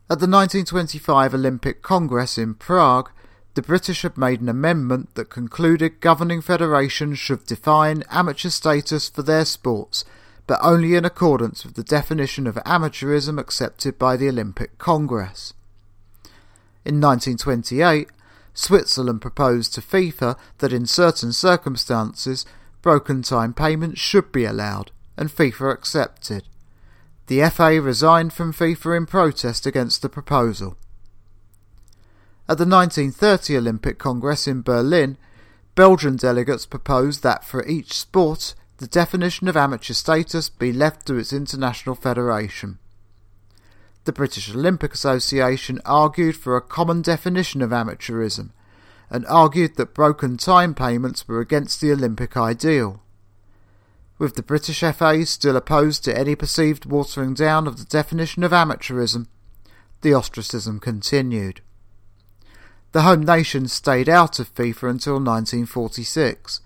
At 0.08 0.20
the 0.20 0.28
1925 0.28 1.34
Olympic 1.34 1.82
Congress 1.82 2.38
in 2.38 2.54
Prague, 2.54 3.10
the 3.54 3.62
British 3.62 4.02
had 4.02 4.16
made 4.16 4.40
an 4.40 4.48
amendment 4.48 5.12
that 5.16 5.30
concluded 5.30 6.00
governing 6.00 6.40
federations 6.40 7.18
should 7.18 7.44
define 7.44 8.04
amateur 8.08 8.50
status 8.50 9.08
for 9.08 9.22
their 9.22 9.44
sports, 9.44 10.04
but 10.46 10.60
only 10.62 10.94
in 10.94 11.04
accordance 11.04 11.64
with 11.64 11.74
the 11.74 11.82
definition 11.82 12.46
of 12.46 12.54
amateurism 12.64 13.36
accepted 13.36 13.98
by 13.98 14.16
the 14.16 14.28
Olympic 14.28 14.78
Congress. 14.78 15.54
In 16.84 17.00
1928, 17.00 18.06
Switzerland 18.54 19.20
proposed 19.20 19.74
to 19.74 19.80
FIFA 19.80 20.38
that 20.58 20.72
in 20.72 20.86
certain 20.86 21.32
circumstances 21.32 22.46
broken 22.80 23.22
time 23.22 23.52
payments 23.52 24.00
should 24.00 24.30
be 24.30 24.44
allowed, 24.44 24.92
and 25.16 25.30
FIFA 25.30 25.72
accepted. 25.72 26.44
The 27.26 27.48
FA 27.50 27.80
resigned 27.80 28.32
from 28.32 28.52
FIFA 28.52 28.96
in 28.96 29.06
protest 29.06 29.66
against 29.66 30.02
the 30.02 30.08
proposal. 30.08 30.76
At 32.48 32.58
the 32.58 32.66
1930 32.66 33.56
Olympic 33.56 33.98
Congress 33.98 34.46
in 34.46 34.62
Berlin, 34.62 35.16
Belgian 35.74 36.16
delegates 36.16 36.66
proposed 36.66 37.22
that 37.24 37.44
for 37.44 37.66
each 37.66 37.92
sport 37.92 38.54
the 38.78 38.86
definition 38.86 39.48
of 39.48 39.56
amateur 39.56 39.94
status 39.94 40.48
be 40.48 40.72
left 40.72 41.06
to 41.06 41.16
its 41.16 41.32
international 41.32 41.96
federation. 41.96 42.78
The 44.04 44.12
British 44.12 44.54
Olympic 44.54 44.94
Association 44.94 45.80
argued 45.84 46.36
for 46.36 46.56
a 46.56 46.60
common 46.60 47.02
definition 47.02 47.60
of 47.60 47.70
amateurism 47.70 48.50
and 49.10 49.26
argued 49.26 49.76
that 49.76 49.94
broken 49.94 50.36
time 50.36 50.74
payments 50.74 51.26
were 51.26 51.40
against 51.40 51.80
the 51.80 51.90
Olympic 51.90 52.36
ideal. 52.36 53.02
With 54.18 54.34
the 54.34 54.42
British 54.42 54.80
FA 54.80 55.26
still 55.26 55.56
opposed 55.56 56.04
to 56.04 56.18
any 56.18 56.34
perceived 56.34 56.86
watering 56.86 57.34
down 57.34 57.66
of 57.66 57.78
the 57.78 57.84
definition 57.84 58.42
of 58.44 58.52
amateurism, 58.52 59.26
the 60.00 60.14
ostracism 60.14 60.80
continued. 60.80 61.60
The 62.92 63.02
home 63.02 63.24
nations 63.24 63.74
stayed 63.74 64.08
out 64.08 64.38
of 64.38 64.54
FIFA 64.54 64.90
until 64.90 65.14
1946. 65.14 66.62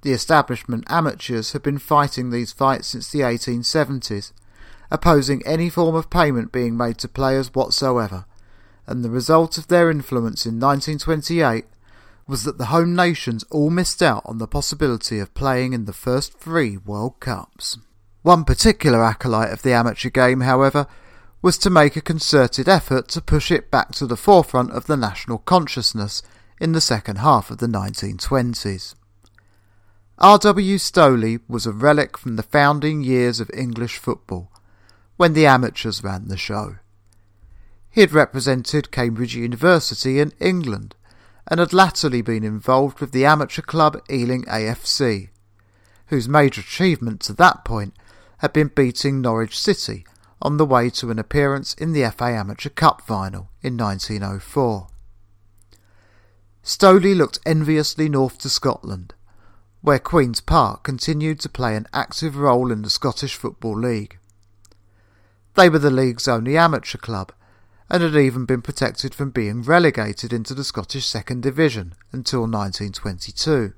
The 0.00 0.12
establishment 0.12 0.84
amateurs 0.88 1.52
had 1.52 1.62
been 1.62 1.78
fighting 1.78 2.30
these 2.30 2.52
fights 2.52 2.88
since 2.88 3.10
the 3.10 3.20
1870s, 3.20 4.32
opposing 4.90 5.44
any 5.44 5.68
form 5.68 5.94
of 5.94 6.08
payment 6.08 6.50
being 6.50 6.78
made 6.78 6.96
to 6.98 7.08
players 7.08 7.54
whatsoever, 7.54 8.24
and 8.86 9.04
the 9.04 9.10
result 9.10 9.58
of 9.58 9.68
their 9.68 9.90
influence 9.90 10.46
in 10.46 10.60
1928 10.60 11.66
was 12.28 12.42
that 12.42 12.58
the 12.58 12.66
home 12.66 12.94
nations 12.94 13.44
all 13.50 13.70
missed 13.70 14.02
out 14.02 14.22
on 14.24 14.38
the 14.38 14.48
possibility 14.48 15.18
of 15.18 15.34
playing 15.34 15.72
in 15.72 15.84
the 15.84 15.92
first 15.92 16.38
three 16.38 16.76
World 16.76 17.20
Cups. 17.20 17.78
One 18.22 18.44
particular 18.44 19.04
acolyte 19.04 19.52
of 19.52 19.62
the 19.62 19.72
amateur 19.72 20.10
game, 20.10 20.40
however, 20.40 20.88
was 21.40 21.56
to 21.58 21.70
make 21.70 21.94
a 21.94 22.00
concerted 22.00 22.68
effort 22.68 23.06
to 23.08 23.20
push 23.20 23.52
it 23.52 23.70
back 23.70 23.92
to 23.92 24.06
the 24.06 24.16
forefront 24.16 24.72
of 24.72 24.86
the 24.86 24.96
national 24.96 25.38
consciousness 25.38 26.22
in 26.60 26.72
the 26.72 26.80
second 26.80 27.18
half 27.18 27.50
of 27.50 27.58
the 27.58 27.68
1920s. 27.68 28.94
R.W. 30.18 30.78
Sloley 30.78 31.40
was 31.46 31.66
a 31.66 31.72
relic 31.72 32.18
from 32.18 32.36
the 32.36 32.42
founding 32.42 33.04
years 33.04 33.38
of 33.38 33.50
English 33.54 33.98
football, 33.98 34.50
when 35.16 35.34
the 35.34 35.46
amateurs 35.46 36.02
ran 36.02 36.28
the 36.28 36.36
show. 36.36 36.76
He 37.90 38.00
had 38.00 38.12
represented 38.12 38.90
Cambridge 38.90 39.36
University 39.36 40.18
in 40.18 40.32
England 40.40 40.96
and 41.48 41.60
had 41.60 41.72
latterly 41.72 42.22
been 42.22 42.44
involved 42.44 43.00
with 43.00 43.12
the 43.12 43.24
amateur 43.24 43.62
club 43.62 44.00
Ealing 44.10 44.42
AFC, 44.44 45.28
whose 46.06 46.28
major 46.28 46.60
achievement 46.60 47.20
to 47.20 47.32
that 47.34 47.64
point 47.64 47.94
had 48.38 48.52
been 48.52 48.68
beating 48.68 49.20
Norwich 49.20 49.58
City 49.58 50.04
on 50.42 50.56
the 50.56 50.66
way 50.66 50.90
to 50.90 51.10
an 51.10 51.18
appearance 51.18 51.74
in 51.74 51.92
the 51.92 52.08
FA 52.10 52.26
Amateur 52.26 52.68
Cup 52.68 53.00
final 53.00 53.48
in 53.62 53.76
1904. 53.76 54.88
Sloley 56.62 57.14
looked 57.16 57.38
enviously 57.46 58.08
north 58.08 58.38
to 58.38 58.48
Scotland, 58.48 59.14
where 59.82 60.00
Queen's 60.00 60.40
Park 60.40 60.82
continued 60.82 61.38
to 61.40 61.48
play 61.48 61.76
an 61.76 61.86
active 61.92 62.36
role 62.36 62.72
in 62.72 62.82
the 62.82 62.90
Scottish 62.90 63.36
Football 63.36 63.78
League. 63.78 64.18
They 65.54 65.68
were 65.68 65.78
the 65.78 65.90
league's 65.90 66.28
only 66.28 66.58
amateur 66.58 66.98
club 66.98 67.32
and 67.88 68.02
had 68.02 68.16
even 68.16 68.44
been 68.44 68.62
protected 68.62 69.14
from 69.14 69.30
being 69.30 69.62
relegated 69.62 70.32
into 70.32 70.54
the 70.54 70.64
Scottish 70.64 71.06
Second 71.06 71.42
Division 71.42 71.94
until 72.12 72.40
1922. 72.40 73.72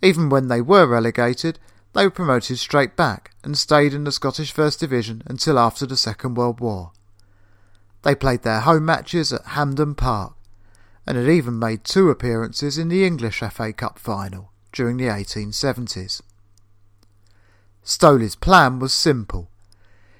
Even 0.00 0.28
when 0.28 0.48
they 0.48 0.60
were 0.60 0.86
relegated, 0.86 1.58
they 1.92 2.04
were 2.04 2.10
promoted 2.10 2.58
straight 2.58 2.96
back 2.96 3.32
and 3.42 3.58
stayed 3.58 3.92
in 3.92 4.04
the 4.04 4.12
Scottish 4.12 4.52
First 4.52 4.80
Division 4.80 5.22
until 5.26 5.58
after 5.58 5.86
the 5.86 5.96
Second 5.96 6.34
World 6.34 6.60
War. 6.60 6.92
They 8.02 8.14
played 8.14 8.42
their 8.42 8.60
home 8.60 8.84
matches 8.84 9.32
at 9.32 9.44
Hampden 9.44 9.94
Park, 9.94 10.34
and 11.06 11.16
had 11.16 11.28
even 11.28 11.58
made 11.58 11.84
two 11.84 12.10
appearances 12.10 12.78
in 12.78 12.88
the 12.88 13.04
English 13.04 13.40
FA 13.40 13.72
Cup 13.72 13.98
final 13.98 14.52
during 14.72 14.98
the 14.98 15.06
1870s. 15.06 16.20
Sloley's 17.82 18.36
plan 18.36 18.78
was 18.78 18.92
simple. 18.92 19.50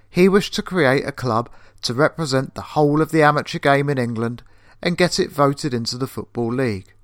He 0.08 0.28
wished 0.28 0.54
to 0.54 0.62
create 0.62 1.06
a 1.06 1.12
club 1.12 1.50
to 1.82 1.94
represent 1.94 2.54
the 2.54 2.72
whole 2.72 3.00
of 3.00 3.10
the 3.10 3.22
amateur 3.22 3.58
game 3.58 3.88
in 3.88 3.98
England 3.98 4.42
and 4.82 4.96
get 4.96 5.18
it 5.18 5.30
voted 5.30 5.74
into 5.74 5.96
the 5.96 6.06
Football 6.06 6.52
League. 6.52 6.94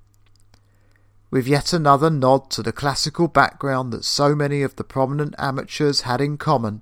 With 1.31 1.47
yet 1.47 1.73
another 1.73 2.09
nod 2.09 2.49
to 2.51 2.63
the 2.63 2.71
classical 2.71 3.27
background 3.27 3.91
that 3.91 4.05
so 4.05 4.35
many 4.35 4.61
of 4.61 4.75
the 4.75 4.83
prominent 4.83 5.35
amateurs 5.37 6.01
had 6.01 6.21
in 6.21 6.37
common, 6.37 6.81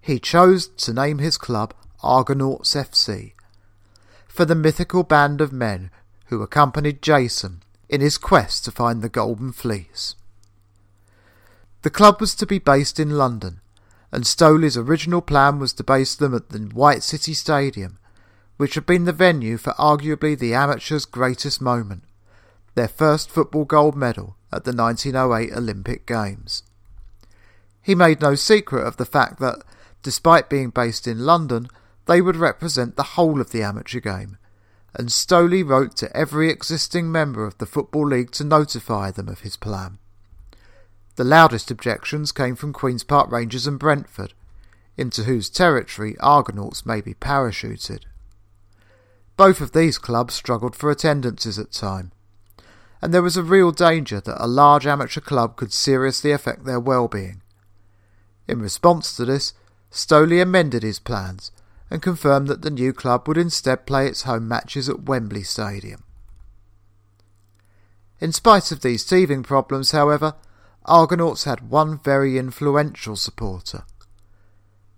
he 0.00 0.18
chose 0.18 0.68
to 0.68 0.92
name 0.92 1.18
his 1.18 1.38
club 1.38 1.74
Argonauts 2.02 2.74
FC, 2.74 3.32
for 4.26 4.44
the 4.44 4.54
mythical 4.54 5.02
band 5.02 5.40
of 5.40 5.52
men 5.52 5.90
who 6.26 6.42
accompanied 6.42 7.02
Jason 7.02 7.62
in 7.88 8.00
his 8.00 8.18
quest 8.18 8.64
to 8.64 8.70
find 8.70 9.00
the 9.00 9.08
Golden 9.08 9.52
Fleece. 9.52 10.14
The 11.82 11.90
club 11.90 12.20
was 12.20 12.34
to 12.36 12.46
be 12.46 12.58
based 12.58 13.00
in 13.00 13.10
London, 13.10 13.60
and 14.10 14.24
Sloley's 14.24 14.76
original 14.76 15.20
plan 15.20 15.58
was 15.58 15.72
to 15.74 15.84
base 15.84 16.14
them 16.14 16.34
at 16.34 16.48
the 16.48 16.58
White 16.58 17.02
City 17.02 17.34
Stadium, 17.34 17.98
which 18.56 18.74
had 18.74 18.86
been 18.86 19.04
the 19.04 19.12
venue 19.12 19.56
for 19.56 19.72
arguably 19.74 20.38
the 20.38 20.54
amateurs' 20.54 21.04
greatest 21.04 21.60
moment, 21.60 22.02
their 22.74 22.88
first 22.88 23.30
football 23.30 23.64
gold 23.64 23.96
medal 23.96 24.36
at 24.52 24.64
the 24.64 24.72
1908 24.72 25.52
Olympic 25.52 26.06
Games. 26.06 26.62
He 27.82 27.94
made 27.94 28.20
no 28.20 28.34
secret 28.34 28.86
of 28.86 28.96
the 28.96 29.06
fact 29.06 29.40
that, 29.40 29.62
despite 30.02 30.50
being 30.50 30.70
based 30.70 31.06
in 31.06 31.26
London, 31.26 31.68
they 32.06 32.20
would 32.20 32.36
represent 32.36 32.96
the 32.96 33.14
whole 33.14 33.40
of 33.40 33.50
the 33.50 33.62
amateur 33.62 34.00
game, 34.00 34.38
and 34.94 35.08
Sloley 35.08 35.62
wrote 35.62 35.96
to 35.96 36.16
every 36.16 36.50
existing 36.50 37.12
member 37.12 37.44
of 37.44 37.58
the 37.58 37.66
Football 37.66 38.08
League 38.08 38.30
to 38.32 38.44
notify 38.44 39.10
them 39.10 39.28
of 39.28 39.40
his 39.40 39.56
plan. 39.56 39.98
The 41.18 41.24
loudest 41.24 41.68
objections 41.72 42.30
came 42.30 42.54
from 42.54 42.72
Queen's 42.72 43.02
Park 43.02 43.28
Rangers 43.32 43.66
and 43.66 43.76
Brentford, 43.76 44.34
into 44.96 45.24
whose 45.24 45.50
territory 45.50 46.16
Argonauts 46.20 46.86
may 46.86 47.00
be 47.00 47.12
parachuted. 47.12 48.04
Both 49.36 49.60
of 49.60 49.72
these 49.72 49.98
clubs 49.98 50.34
struggled 50.34 50.76
for 50.76 50.92
attendances 50.92 51.58
at 51.58 51.72
time, 51.72 52.12
and 53.02 53.12
there 53.12 53.20
was 53.20 53.36
a 53.36 53.42
real 53.42 53.72
danger 53.72 54.20
that 54.20 54.40
a 54.40 54.46
large 54.46 54.86
amateur 54.86 55.20
club 55.20 55.56
could 55.56 55.72
seriously 55.72 56.30
affect 56.30 56.64
their 56.64 56.78
well-being. 56.78 57.42
In 58.46 58.62
response 58.62 59.16
to 59.16 59.24
this, 59.24 59.54
Sloley 59.90 60.40
amended 60.40 60.84
his 60.84 61.00
plans 61.00 61.50
and 61.90 62.00
confirmed 62.00 62.46
that 62.46 62.62
the 62.62 62.70
new 62.70 62.92
club 62.92 63.26
would 63.26 63.36
instead 63.36 63.86
play 63.86 64.06
its 64.06 64.22
home 64.22 64.46
matches 64.46 64.88
at 64.88 65.08
Wembley 65.08 65.42
Stadium. 65.42 66.04
In 68.20 68.30
spite 68.30 68.70
of 68.70 68.82
these 68.82 69.04
teething 69.04 69.42
problems, 69.42 69.90
however, 69.90 70.36
Argonauts 70.88 71.44
had 71.44 71.70
one 71.70 71.98
very 71.98 72.38
influential 72.38 73.14
supporter. 73.14 73.84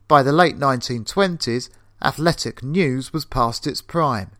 By 0.06 0.22
the 0.22 0.32
late 0.32 0.56
1920s, 0.56 1.68
Athletic 2.02 2.62
News 2.62 3.12
was 3.12 3.24
past 3.24 3.66
its 3.66 3.82
prime. 3.82 4.30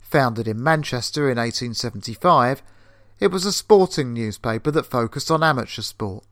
Founded 0.00 0.46
in 0.46 0.62
Manchester 0.62 1.30
in 1.30 1.38
1875, 1.38 2.62
it 3.18 3.28
was 3.28 3.44
a 3.44 3.52
sporting 3.52 4.12
newspaper 4.12 4.70
that 4.70 4.86
focused 4.86 5.30
on 5.30 5.42
amateur 5.42 5.82
sport, 5.82 6.24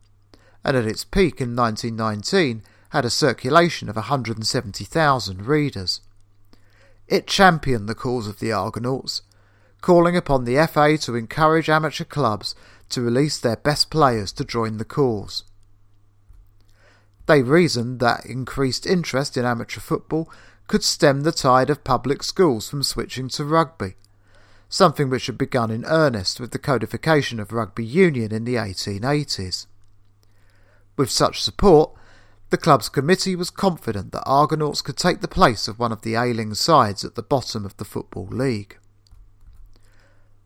and 0.63 0.77
at 0.77 0.85
its 0.85 1.03
peak 1.03 1.41
in 1.41 1.55
1919 1.55 2.63
had 2.89 3.03
a 3.03 3.09
circulation 3.09 3.89
of 3.89 3.95
170,000 3.95 5.45
readers. 5.45 6.01
It 7.07 7.27
championed 7.27 7.89
the 7.89 7.95
cause 7.95 8.27
of 8.27 8.39
the 8.39 8.51
Argonauts, 8.51 9.23
calling 9.81 10.15
upon 10.15 10.45
the 10.45 10.65
FA 10.67 10.97
to 10.99 11.15
encourage 11.15 11.69
amateur 11.69 12.05
clubs 12.05 12.55
to 12.89 13.01
release 13.01 13.39
their 13.39 13.55
best 13.55 13.89
players 13.89 14.31
to 14.33 14.45
join 14.45 14.77
the 14.77 14.85
cause. 14.85 15.43
They 17.25 17.41
reasoned 17.41 17.99
that 17.99 18.25
increased 18.25 18.85
interest 18.85 19.35
in 19.35 19.45
amateur 19.45 19.79
football 19.79 20.29
could 20.67 20.83
stem 20.83 21.21
the 21.21 21.31
tide 21.31 21.69
of 21.69 21.83
public 21.83 22.23
schools 22.23 22.69
from 22.69 22.83
switching 22.83 23.29
to 23.29 23.45
rugby, 23.45 23.95
something 24.69 25.09
which 25.09 25.27
had 25.27 25.37
begun 25.37 25.71
in 25.71 25.85
earnest 25.85 26.39
with 26.39 26.51
the 26.51 26.59
codification 26.59 27.39
of 27.39 27.51
rugby 27.51 27.85
union 27.85 28.31
in 28.31 28.45
the 28.45 28.55
1880s. 28.55 29.67
With 30.97 31.09
such 31.09 31.41
support, 31.41 31.91
the 32.51 32.57
club's 32.57 32.89
committee 32.89 33.35
was 33.35 33.49
confident 33.49 34.11
that 34.11 34.23
Argonauts 34.25 34.81
could 34.81 34.97
take 34.97 35.21
the 35.21 35.27
place 35.27 35.67
of 35.67 35.79
one 35.79 35.91
of 35.91 36.03
the 36.03 36.15
ailing 36.15 36.53
sides 36.53 37.03
at 37.03 37.15
the 37.15 37.23
bottom 37.23 37.65
of 37.65 37.75
the 37.77 37.85
Football 37.85 38.27
League. 38.27 38.77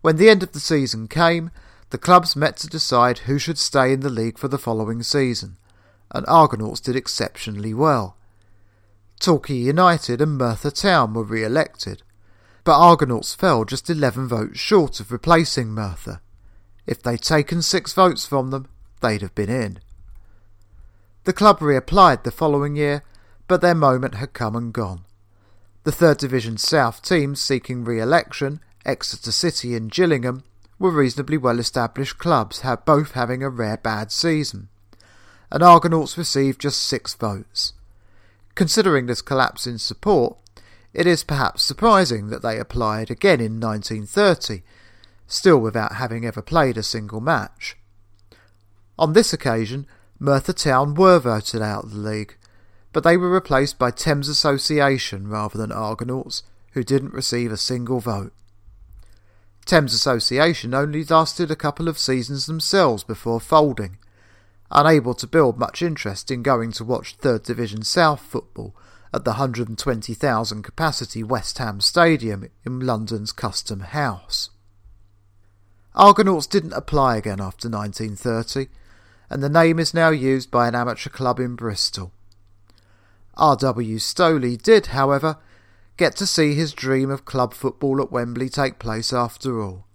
When 0.02 0.16
the 0.16 0.30
end 0.30 0.44
of 0.44 0.54
the 0.54 0.62
season 0.62 1.08
came, 1.08 1.52
the 1.90 1.98
clubs 1.98 2.36
met 2.36 2.58
to 2.58 2.68
decide 2.68 3.20
who 3.20 3.40
should 3.40 3.58
stay 3.58 3.92
in 3.92 4.02
the 4.02 4.10
league 4.10 4.38
for 4.38 4.48
the 4.48 4.58
following 4.58 5.02
season, 5.02 5.58
and 6.12 6.26
Argonauts 6.28 6.80
did 6.80 6.96
exceptionally 6.96 7.74
well. 7.74 8.16
Torquay 9.20 9.56
United 9.56 10.22
and 10.22 10.38
Merthyr 10.38 10.72
Town 10.72 11.14
were 11.14 11.24
re-elected, 11.24 12.04
but 12.64 12.80
Argonauts 12.80 13.34
fell 13.34 13.66
just 13.66 13.90
11 13.90 14.28
votes 14.28 14.60
short 14.60 15.00
of 15.00 15.12
replacing 15.12 15.70
Merthyr. 15.70 16.22
If 16.86 17.02
they'd 17.02 17.22
taken 17.22 17.62
six 17.62 17.94
votes 17.94 18.26
from 18.26 18.52
them, 18.52 18.68
they'd 19.02 19.22
have 19.22 19.36
been 19.36 19.50
in. 19.50 19.80
The 21.24 21.34
club 21.34 21.60
reapplied 21.60 22.24
the 22.24 22.32
following 22.32 22.76
year, 22.76 23.04
but 23.48 23.62
their 23.62 23.76
moment 23.76 24.16
had 24.16 24.34
come 24.34 24.56
and 24.56 24.72
gone. 24.72 25.06
The 25.84 25.92
Third 25.92 26.18
Division 26.18 26.58
South 26.58 27.02
teams 27.02 27.42
seeking 27.42 27.84
re-election, 27.84 28.60
Exeter 28.86 29.32
City 29.32 29.76
and 29.76 29.92
Gillingham, 29.92 30.44
were 30.80 30.92
reasonably 30.92 31.38
well 31.38 31.60
established 31.60 32.18
clubs, 32.18 32.64
both 32.86 33.12
having 33.12 33.44
a 33.44 33.50
rare 33.50 33.78
bad 33.78 34.12
season, 34.12 34.70
and 35.52 35.62
Argonauts 35.62 36.18
received 36.18 36.62
just 36.62 36.82
six 36.82 37.14
votes. 37.14 37.74
Considering 38.56 39.06
this 39.06 39.22
collapse 39.22 39.68
in 39.68 39.78
support, 39.78 40.38
it 40.94 41.06
is 41.06 41.24
perhaps 41.24 41.62
surprising 41.62 42.30
that 42.30 42.42
they 42.42 42.58
applied 42.58 43.12
again 43.12 43.40
in 43.40 43.60
1930, 43.60 44.64
still 45.28 45.60
without 45.60 45.96
having 45.96 46.26
ever 46.26 46.42
played 46.42 46.78
a 46.78 46.84
single 46.84 47.22
match. 47.22 47.78
On 48.98 49.14
this 49.14 49.32
occasion, 49.32 49.86
Merthyr 50.20 50.54
Town 50.54 50.96
were 50.96 51.20
voted 51.20 51.62
out 51.62 51.86
of 51.86 51.92
the 51.92 51.98
league, 52.00 52.36
but 52.92 53.04
they 53.04 53.16
were 53.16 53.30
replaced 53.30 53.78
by 53.78 53.92
Thames 53.92 54.28
Association 54.28 55.28
rather 55.28 55.58
than 55.58 55.72
Argonauts, 55.72 56.44
who 56.74 56.84
didn't 56.84 57.14
receive 57.14 57.52
a 57.52 57.58
single 57.58 58.00
vote. 58.00 58.34
Thames 59.70 59.94
Association 59.94 60.74
only 60.74 61.04
lasted 61.04 61.52
a 61.52 61.56
couple 61.56 61.88
of 61.88 62.00
seasons 62.00 62.48
themselves 62.48 63.04
before 63.04 63.40
folding, 63.40 64.00
unable 64.72 65.14
to 65.14 65.28
build 65.28 65.60
much 65.60 65.84
interest 65.84 66.32
in 66.32 66.42
going 66.42 66.72
to 66.72 66.84
watch 66.84 67.14
Third 67.18 67.44
Division 67.44 67.84
South 67.84 68.20
football 68.20 68.76
at 69.14 69.26
the 69.26 69.34
120,000 69.34 70.64
capacity 70.64 71.22
West 71.22 71.60
Ham 71.60 71.82
Stadium 71.82 72.50
in 72.66 72.80
London's 72.80 73.32
Custom 73.32 73.82
House. 73.82 74.50
Argonauts 75.94 76.48
didn't 76.48 76.74
apply 76.74 77.18
again 77.18 77.40
after 77.40 77.70
1930, 77.70 78.70
and 79.30 79.44
the 79.44 79.50
name 79.50 79.78
is 79.78 79.94
now 79.94 80.10
used 80.10 80.50
by 80.50 80.68
an 80.68 80.74
amateur 80.74 81.12
club 81.12 81.40
in 81.40 81.56
Bristol. 81.56 82.12
R.W. 83.38 84.00
Sloley 84.00 84.60
did, 84.60 84.88
however, 84.88 85.38
get 86.00 86.16
to 86.16 86.26
see 86.26 86.54
his 86.54 86.72
dream 86.72 87.12
of 87.12 87.26
club 87.26 87.54
football 87.54 88.02
at 88.02 88.10
Wembley 88.10 88.48
take 88.48 88.80
place 88.80 89.12
after 89.12 89.62
all. 89.62 89.86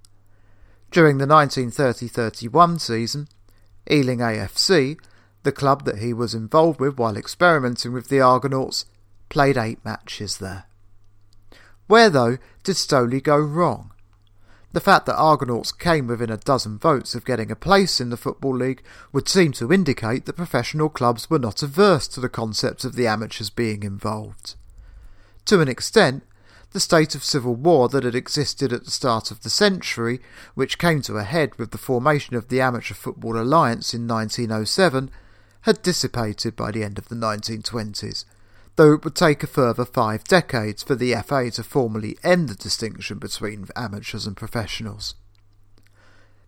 During 0.90 1.16
the 1.16 1.24
1930-31 1.24 2.78
season, 2.78 3.26
Ealing 3.90 4.18
AFC, 4.18 4.98
the 5.44 5.50
club 5.50 5.86
that 5.86 6.00
he 6.00 6.12
was 6.12 6.34
involved 6.34 6.78
with 6.78 6.98
while 6.98 7.16
experimenting 7.16 7.94
with 7.94 8.08
the 8.08 8.20
Argonauts, 8.20 8.84
played 9.30 9.56
eight 9.56 9.82
matches 9.82 10.36
there. 10.36 10.66
Where, 11.86 12.10
though, 12.10 12.36
did 12.62 12.76
Sloley 12.76 13.22
go 13.22 13.38
wrong? 13.38 13.90
The 14.72 14.80
fact 14.80 15.06
that 15.06 15.16
Argonauts 15.16 15.72
came 15.72 16.06
within 16.06 16.30
a 16.30 16.36
dozen 16.36 16.76
votes 16.78 17.14
of 17.14 17.24
getting 17.24 17.50
a 17.50 17.56
place 17.56 17.98
in 17.98 18.10
the 18.10 18.18
Football 18.18 18.58
League 18.58 18.82
would 19.12 19.26
seem 19.26 19.52
to 19.52 19.72
indicate 19.72 20.26
that 20.26 20.36
professional 20.36 20.90
clubs 20.90 21.30
were 21.30 21.38
not 21.38 21.62
averse 21.62 22.06
to 22.08 22.20
the 22.20 22.28
concept 22.28 22.84
of 22.84 22.94
the 22.94 23.06
amateurs 23.06 23.48
being 23.48 23.82
involved. 23.82 24.56
To 25.46 25.61
an 25.61 25.68
extent, 25.68 26.22
the 26.70 26.80
state 26.80 27.14
of 27.14 27.22
civil 27.22 27.54
war 27.54 27.88
that 27.90 28.02
had 28.02 28.14
existed 28.14 28.72
at 28.72 28.85
the 28.85 28.90
start 28.90 29.30
of 29.30 29.42
the 29.42 29.50
century, 29.50 30.20
which 30.54 30.78
came 30.78 31.02
to 31.02 31.18
a 31.18 31.22
head 31.22 31.57
with 31.57 31.70
the 31.70 31.78
formation 31.78 32.35
of 32.35 32.48
the 32.48 32.61
Amateur 32.61 32.94
Football 32.94 33.38
Alliance 33.38 33.94
in 33.94 34.09
1907, 34.09 35.11
had 35.62 35.83
dissipated 35.83 36.57
by 36.57 36.70
the 36.70 36.83
end 36.83 36.98
of 36.98 37.09
the 37.09 37.14
1920s, 37.14 38.24
though 38.76 38.92
it 38.92 39.04
would 39.04 39.14
take 39.14 39.42
a 39.42 39.46
further 39.46 39.85
five 39.85 40.24
decades 40.24 40.83
for 40.83 40.94
the 40.94 41.14
FA 41.24 41.50
to 41.52 41.62
formally 41.62 42.18
end 42.24 42.48
the 42.48 42.54
distinction 42.54 43.18
between 43.18 43.68
amateurs 43.76 44.26
and 44.26 44.37
professionals. 44.37 45.14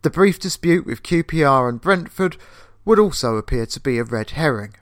The 0.03 0.11
brief 0.11 0.39
dispute 0.41 0.87
with 0.87 1.03
QPR 1.03 1.69
and 1.69 1.81
Brentford 1.81 2.37
would 2.85 2.99
also 2.99 3.37
appear 3.37 3.67
to 3.67 3.81
be 3.81 3.99
a 3.99 4.05
red 4.05 4.31
herring. 4.31 4.75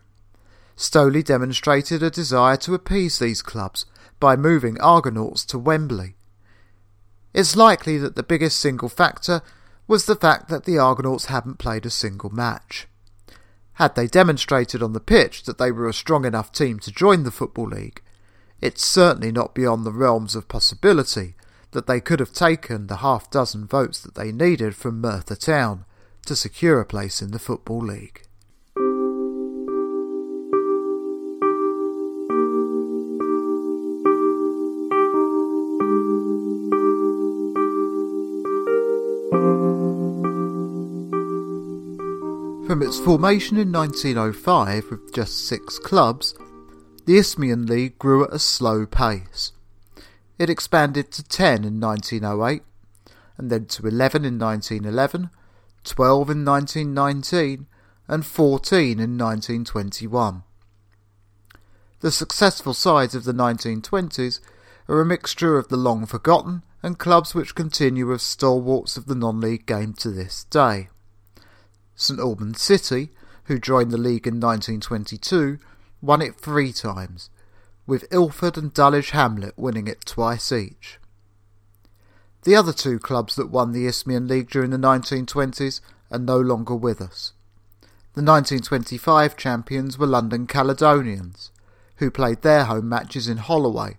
Sloley 0.77 1.22
demonstrated 1.22 2.03
a 2.03 2.11
desire 2.11 2.57
to 2.59 2.74
appease 2.74 3.18
these 3.18 3.42
clubs 3.42 3.85
by 4.24 4.37
moving 4.37 4.80
Argonauts 4.80 5.44
to 5.44 5.58
Wembley. 5.58 6.14
It's 7.34 7.56
likely 7.56 7.98
that 7.98 8.16
the 8.16 8.22
biggest 8.22 8.58
single 8.58 8.88
factor 8.88 9.42
was 9.87 10.06
the 10.06 10.16
fact 10.16 10.48
that 10.48 10.64
the 10.64 10.78
Argonauts 10.78 11.26
hadn't 11.26 11.58
played 11.58 11.84
a 11.84 11.90
single 11.90 12.30
match. 12.30 12.88
Had 13.74 13.94
they 13.94 14.06
demonstrated 14.06 14.82
on 14.82 14.94
the 14.94 14.98
pitch 14.98 15.42
that 15.42 15.58
they 15.58 15.70
were 15.70 15.87
a 15.87 15.92
strong 15.92 16.24
enough 16.24 16.52
team 16.52 16.78
to 16.78 16.90
join 16.90 17.24
the 17.24 17.30
Football 17.30 17.68
League, 17.68 18.00
it's 18.62 18.82
certainly 18.82 19.30
not 19.30 19.54
beyond 19.54 19.84
the 19.84 19.92
realms 19.92 20.34
of 20.34 20.48
possibility 20.48 21.34
that 21.72 21.87
they 21.87 22.00
could 22.00 22.18
have 22.18 22.32
taken 22.32 22.87
the 22.87 23.04
half 23.04 23.30
dozen 23.30 23.66
votes 23.66 24.00
that 24.00 24.14
they 24.14 24.32
needed 24.32 24.74
from 24.74 25.02
Merthyr 25.02 25.37
Town 25.37 25.84
to 26.24 26.34
secure 26.34 26.80
a 26.80 26.87
place 26.87 27.20
in 27.20 27.32
the 27.32 27.38
Football 27.38 27.84
League. 27.84 28.22
From 42.74 42.82
its 42.82 42.98
formation 42.98 43.56
in 43.56 43.70
1905 43.70 44.90
with 44.90 45.14
just 45.14 45.46
six 45.46 45.78
clubs, 45.78 46.34
the 47.06 47.16
Isthmian 47.16 47.66
League 47.66 48.00
grew 48.00 48.24
at 48.24 48.34
a 48.34 48.40
slow 48.40 48.84
pace. 48.84 49.52
It 50.40 50.50
expanded 50.50 51.12
to 51.12 51.22
10 51.22 51.64
in 51.64 51.78
1908, 51.78 52.62
and 53.38 53.48
then 53.48 53.66
to 53.66 53.87
11 53.87 54.24
in 54.24 54.40
1911, 54.40 55.30
12 55.84 56.30
in 56.30 56.44
1919, 56.44 57.66
and 58.08 58.26
14 58.26 58.82
in 58.98 59.18
1921. 59.18 60.42
The 62.00 62.10
successful 62.10 62.74
sides 62.74 63.14
of 63.14 63.22
the 63.22 63.32
1920s 63.32 64.40
are 64.88 65.00
a 65.00 65.06
mixture 65.06 65.58
of 65.58 65.68
the 65.68 65.76
long 65.76 66.06
forgotten 66.06 66.64
and 66.82 66.98
clubs 66.98 67.37
which 67.37 67.54
continue 67.54 68.12
as 68.12 68.24
stalwarts 68.24 68.96
of 68.96 69.06
the 69.06 69.14
non 69.14 69.40
league 69.40 69.64
game 69.64 69.92
to 69.92 70.10
this 70.10 70.42
day. 70.50 70.88
St 71.96 72.18
Albans 72.18 72.61
City, 72.61 73.11
who 73.44 73.59
joined 73.59 73.90
the 73.90 73.98
league 73.98 74.26
in 74.26 74.40
1922, 74.40 75.59
won 76.02 76.22
it 76.22 76.37
three 76.37 76.72
times, 76.72 77.30
with 77.87 78.12
Ilford 78.12 78.57
and 78.57 78.72
Dulwich 78.72 79.11
Hamlet 79.11 79.54
winning 79.57 79.87
it 79.87 80.04
twice 80.04 80.50
each. 80.52 80.98
The 82.44 82.57
other 82.57 82.72
two 82.72 82.98
clubs 82.98 83.37
that 83.37 83.50
won 83.50 83.72
the 83.72 83.87
Isthmian 83.87 84.28
League 84.28 84.50
during 84.50 84.70
the 84.70 84.76
1920s 84.76 85.80
are 86.11 86.18
no 86.18 86.38
longer 86.38 86.74
with 86.74 87.00
us. 87.00 87.33
The 88.14 88.22
1925 88.22 89.37
champions 89.37 89.98
were 89.98 90.07
London 90.07 90.46
Caledonians, 90.46 91.50
who 91.96 92.11
played 92.11 92.42
their 92.42 92.64
home 92.64 92.88
matches 92.88 93.28
in 93.28 93.38
Holloway, 93.38 93.98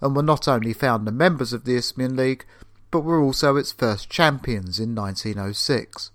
and 0.00 0.14
were 0.14 0.22
not 0.22 0.46
only 0.46 0.72
founder 0.72 1.10
members 1.10 1.52
of 1.52 1.64
the 1.64 1.74
Isthmian 1.74 2.16
League, 2.16 2.44
but 2.90 3.00
were 3.00 3.20
also 3.20 3.56
its 3.56 3.72
first 3.72 4.10
champions 4.10 4.78
in 4.78 4.94
1906. 4.94 6.10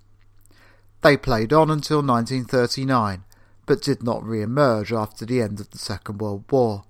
They 1.06 1.18
played 1.18 1.54
on 1.54 1.70
until 1.70 2.02
1939, 2.02 3.26
but 3.68 3.84
did 3.84 4.02
not 4.02 4.26
re-emerge 4.26 4.92
after 4.92 5.24
the 5.24 5.40
end 5.40 5.60
of 5.60 5.70
the 5.70 5.78
Second 5.78 6.20
World 6.20 6.46
War. 6.50 6.86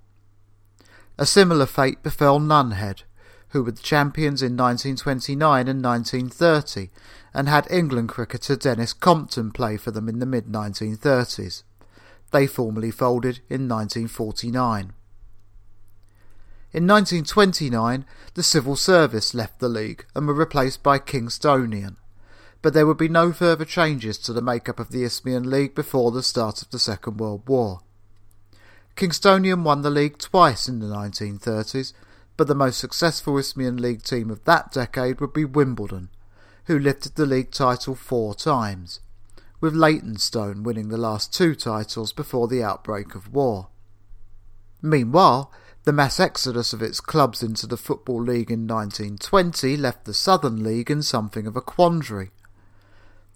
A 1.18 1.26
similar 1.26 1.66
fate 1.66 2.02
befell 2.02 2.40
Nunhead, 2.40 3.02
who 3.50 3.62
were 3.62 3.72
the 3.72 3.82
champions 3.82 4.40
in 4.40 4.56
1929 4.56 5.68
and 5.68 5.84
1930, 5.84 6.88
and 7.34 7.46
had 7.46 7.70
England 7.70 8.08
cricketer 8.08 8.56
Denis 8.56 8.94
Compton 8.94 9.50
play 9.50 9.76
for 9.76 9.90
them 9.90 10.08
in 10.08 10.18
the 10.18 10.24
mid 10.24 10.46
1930s. 10.46 11.62
They 12.30 12.46
formally 12.46 12.90
folded 12.90 13.40
in 13.50 13.68
1949. 13.68 14.94
In 16.72 16.86
1929, 16.86 18.06
the 18.32 18.42
Civil 18.42 18.76
Service 18.76 19.34
left 19.34 19.60
the 19.60 19.68
league 19.68 20.06
and 20.14 20.26
were 20.26 20.32
replaced 20.32 20.82
by 20.82 20.98
Kingstonian 20.98 21.96
but 22.66 22.74
there 22.74 22.84
would 22.84 22.96
be 22.96 23.08
no 23.08 23.32
further 23.32 23.64
changes 23.64 24.18
to 24.18 24.32
the 24.32 24.42
makeup 24.42 24.80
of 24.80 24.88
the 24.88 25.04
Isthmian 25.04 25.48
League 25.48 25.72
before 25.72 26.10
the 26.10 26.20
start 26.20 26.62
of 26.62 26.70
the 26.70 26.80
Second 26.80 27.18
World 27.18 27.48
War. 27.48 27.82
Kingstonian 28.96 29.62
won 29.62 29.82
the 29.82 29.88
league 29.88 30.18
twice 30.18 30.66
in 30.68 30.80
the 30.80 30.88
1930s, 30.88 31.92
but 32.36 32.48
the 32.48 32.56
most 32.56 32.80
successful 32.80 33.38
Isthmian 33.38 33.76
League 33.76 34.02
team 34.02 34.30
of 34.30 34.44
that 34.46 34.72
decade 34.72 35.20
would 35.20 35.32
be 35.32 35.44
Wimbledon, 35.44 36.08
who 36.64 36.76
lifted 36.76 37.14
the 37.14 37.24
league 37.24 37.52
title 37.52 37.94
four 37.94 38.34
times, 38.34 38.98
with 39.60 39.72
Leytonstone 39.72 40.64
winning 40.64 40.88
the 40.88 40.96
last 40.96 41.32
two 41.32 41.54
titles 41.54 42.12
before 42.12 42.48
the 42.48 42.64
outbreak 42.64 43.14
of 43.14 43.32
war. 43.32 43.68
Meanwhile, 44.82 45.52
the 45.84 45.92
mass 45.92 46.18
exodus 46.18 46.72
of 46.72 46.82
its 46.82 46.98
clubs 46.98 47.44
into 47.44 47.68
the 47.68 47.76
Football 47.76 48.24
League 48.24 48.50
in 48.50 48.66
1920 48.66 49.76
left 49.76 50.04
the 50.04 50.12
Southern 50.12 50.64
League 50.64 50.90
in 50.90 51.00
something 51.00 51.46
of 51.46 51.54
a 51.54 51.60
quandary. 51.60 52.32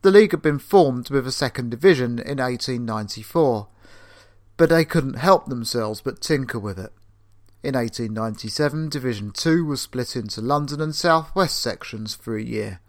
The 0.02 0.10
league 0.10 0.30
had 0.30 0.40
been 0.40 0.58
formed 0.58 1.10
with 1.10 1.26
a 1.26 1.32
second 1.32 1.70
division 1.70 2.18
in 2.18 2.38
1894, 2.38 3.68
but 4.56 4.70
they 4.70 4.84
couldn't 4.84 5.14
help 5.14 5.46
themselves 5.46 6.00
but 6.00 6.20
tinker 6.20 6.58
with 6.58 6.78
it. 6.78 6.92
In 7.62 7.74
1897, 7.74 8.88
Division 8.88 9.30
2 9.32 9.66
was 9.66 9.82
split 9.82 10.16
into 10.16 10.40
London 10.40 10.80
and 10.80 10.94
South 10.94 11.34
West 11.34 11.60
sections 11.60 12.14
for 12.14 12.34
a 12.34 12.42
year, 12.42 12.80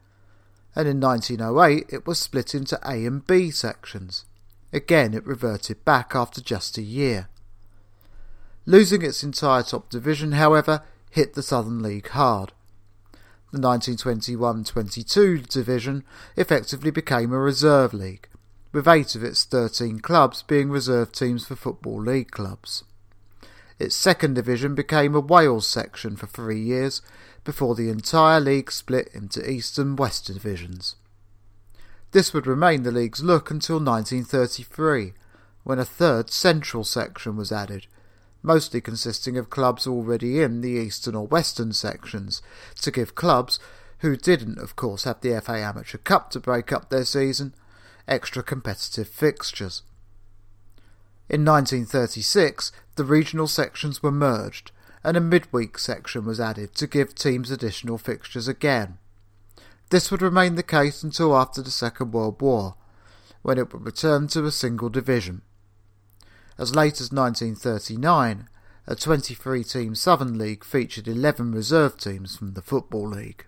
and 0.73 0.87
in 0.87 1.01
1908 1.01 1.87
it 1.89 2.07
was 2.07 2.17
split 2.17 2.55
into 2.55 2.79
A 2.85 3.05
and 3.05 3.27
B 3.27 3.51
sections. 3.51 4.23
Again, 4.71 5.13
it 5.13 5.25
reverted 5.25 5.83
back 5.83 6.15
after 6.15 6.39
just 6.39 6.77
a 6.77 6.81
year. 6.81 7.27
Losing 8.65 9.01
its 9.01 9.21
entire 9.21 9.63
top 9.63 9.89
division, 9.89 10.33
however, 10.33 10.83
hit 11.09 11.33
the 11.33 11.43
Southern 11.43 11.81
League 11.81 12.07
hard. 12.09 12.53
The 13.51 13.59
1921-22 13.59 15.47
division 15.47 16.05
effectively 16.37 16.89
became 16.89 17.33
a 17.33 17.37
reserve 17.37 17.93
league, 17.93 18.29
with 18.71 18.87
eight 18.87 19.13
of 19.13 19.23
its 19.25 19.43
13 19.43 19.99
clubs 19.99 20.41
being 20.41 20.69
reserve 20.69 21.11
teams 21.11 21.45
for 21.45 21.57
Football 21.57 22.01
League 22.01 22.31
clubs. 22.31 22.85
Its 23.77 23.95
second 23.95 24.35
division 24.35 24.73
became 24.73 25.15
a 25.15 25.19
Wales 25.19 25.67
section 25.67 26.15
for 26.15 26.27
three 26.27 26.61
years 26.61 27.01
before 27.43 27.75
the 27.75 27.89
entire 27.89 28.39
league 28.39 28.71
split 28.71 29.09
into 29.13 29.49
East 29.49 29.77
and 29.77 29.99
West 29.99 30.27
divisions. 30.27 30.95
This 32.11 32.33
would 32.33 32.47
remain 32.47 32.83
the 32.83 32.91
league's 32.91 33.23
look 33.23 33.51
until 33.51 33.77
1933, 33.77 35.13
when 35.63 35.79
a 35.79 35.85
third 35.85 36.29
central 36.29 36.83
section 36.83 37.35
was 37.35 37.51
added, 37.51 37.87
mostly 38.43 38.81
consisting 38.81 39.37
of 39.37 39.49
clubs 39.49 39.85
already 39.85 40.41
in 40.41 40.61
the 40.61 40.71
eastern 40.71 41.15
or 41.15 41.27
western 41.27 41.73
sections, 41.73 42.41
to 42.81 42.91
give 42.91 43.15
clubs, 43.15 43.59
who 43.99 44.15
didn't, 44.17 44.57
of 44.57 44.75
course, 44.75 45.03
have 45.03 45.21
the 45.21 45.39
FA 45.41 45.53
Amateur 45.53 45.97
Cup 45.97 46.31
to 46.31 46.39
break 46.39 46.71
up 46.71 46.89
their 46.89 47.05
season, 47.05 47.53
extra 48.07 48.41
competitive 48.41 49.07
fixtures. 49.07 49.83
In 51.29 51.45
1936, 51.45 52.71
the 52.95 53.05
regional 53.05 53.47
sections 53.47 54.03
were 54.03 54.11
merged, 54.11 54.71
and 55.03 55.15
a 55.15 55.21
midweek 55.21 55.77
section 55.77 56.25
was 56.25 56.39
added 56.39 56.75
to 56.75 56.87
give 56.87 57.15
teams 57.15 57.49
additional 57.49 57.97
fixtures 57.97 58.47
again. 58.47 58.97
This 59.91 60.09
would 60.09 60.21
remain 60.21 60.55
the 60.55 60.63
case 60.63 61.03
until 61.03 61.35
after 61.35 61.61
the 61.61 61.71
Second 61.71 62.11
World 62.11 62.41
War, 62.41 62.75
when 63.41 63.57
it 63.57 63.71
would 63.73 63.85
return 63.85 64.27
to 64.29 64.45
a 64.45 64.51
single 64.51 64.89
division. 64.89 65.41
As 66.57 66.75
late 66.75 66.99
as 66.99 67.11
1939, 67.11 68.47
a 68.85 68.95
23 68.95 69.63
team 69.63 69.95
Southern 69.95 70.37
League 70.37 70.63
featured 70.63 71.07
11 71.07 71.53
reserve 71.53 71.97
teams 71.97 72.35
from 72.35 72.53
the 72.53 72.61
Football 72.61 73.09
League. 73.09 73.45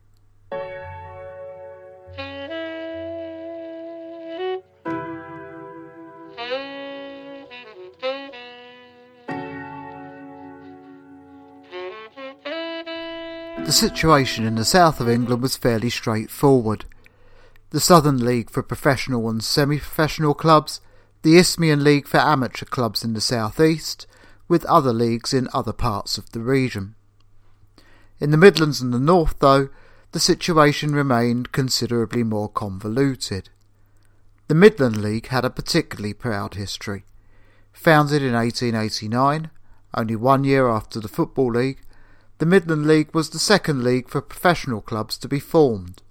The 13.66 13.72
situation 13.72 14.46
in 14.46 14.56
the 14.56 14.66
south 14.66 15.00
of 15.00 15.10
England 15.10 15.42
was 15.42 15.58
fairly 15.58 15.90
straightforward. 15.90 16.86
The 17.72 17.80
Southern 17.80 18.24
League 18.24 18.50
for 18.50 18.62
professional 18.62 19.30
and 19.30 19.44
semi 19.44 19.80
professional 19.80 20.34
clubs 20.34 20.80
the 21.24 21.38
Isthmian 21.38 21.84
League 21.84 22.08
for 22.08 22.18
amateur 22.18 22.66
clubs 22.66 23.04
in 23.04 23.14
the 23.14 23.22
southeast, 23.22 24.06
with 24.50 24.66
other 24.66 24.94
leagues 24.94 25.34
in 25.34 25.48
other 25.54 25.74
parts 25.74 26.18
of 26.18 26.30
the 26.32 26.42
region. 26.42 26.96
In 28.20 28.32
the 28.32 28.38
Midlands 28.38 28.82
and 28.82 28.94
the 28.94 29.00
North, 29.00 29.40
though, 29.40 29.70
the 30.12 30.20
situation 30.20 30.94
remained 30.94 31.54
considerably 31.54 32.24
more 32.24 32.50
convoluted. 32.50 33.50
The 34.48 34.56
Midland 34.56 35.02
League 35.02 35.28
had 35.28 35.46
a 35.46 35.50
particularly 35.50 36.14
proud 36.14 36.56
history. 36.56 37.06
Founded 37.72 38.22
in 38.22 38.34
1889, 38.34 39.50
only 39.96 40.16
one 40.16 40.44
year 40.44 40.68
after 40.68 41.00
the 41.00 41.08
Football 41.08 41.54
League, 41.54 41.82
the 42.38 42.46
Midland 42.46 42.86
League 42.86 43.16
was 43.16 43.30
the 43.30 43.40
second 43.40 43.84
league 43.84 44.10
for 44.10 44.22
professional 44.22 44.82
clubs 44.82 45.18
to 45.20 45.30
be 45.30 45.40
formed. 45.40 46.02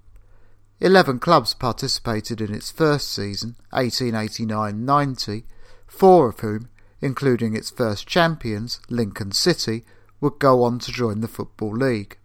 Eleven 0.83 1.17
clubs 1.17 1.53
participated 1.53 2.41
in 2.41 2.53
its 2.53 2.69
first 2.69 3.09
season, 3.09 3.55
1889-90, 3.71 5.43
four 5.87 6.27
of 6.27 6.41
whom, 6.41 6.67
including 6.99 7.55
its 7.55 7.69
first 7.69 8.05
champions, 8.05 8.81
Lincoln 8.89 9.31
City, 9.31 9.85
would 10.19 10.39
go 10.39 10.61
on 10.61 10.79
to 10.79 10.91
join 10.91 11.21
the 11.21 11.29
Football 11.29 11.77
League. 11.77 12.17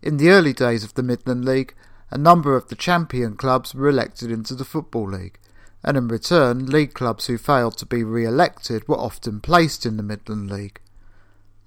In 0.00 0.16
the 0.16 0.30
early 0.30 0.54
days 0.54 0.84
of 0.84 0.94
the 0.94 1.02
Midland 1.02 1.44
League, 1.44 1.74
a 2.10 2.16
number 2.16 2.56
of 2.56 2.68
the 2.68 2.74
champion 2.74 3.36
clubs 3.36 3.74
were 3.74 3.90
elected 3.90 4.30
into 4.30 4.54
the 4.54 4.64
Football 4.64 5.10
League, 5.10 5.38
and 5.84 5.98
in 5.98 6.08
return, 6.08 6.64
league 6.64 6.94
clubs 6.94 7.26
who 7.26 7.36
failed 7.36 7.76
to 7.76 7.84
be 7.84 8.02
re 8.02 8.24
elected 8.24 8.88
were 8.88 8.96
often 8.96 9.38
placed 9.38 9.84
in 9.84 9.98
the 9.98 10.02
Midland 10.02 10.50
League. 10.50 10.80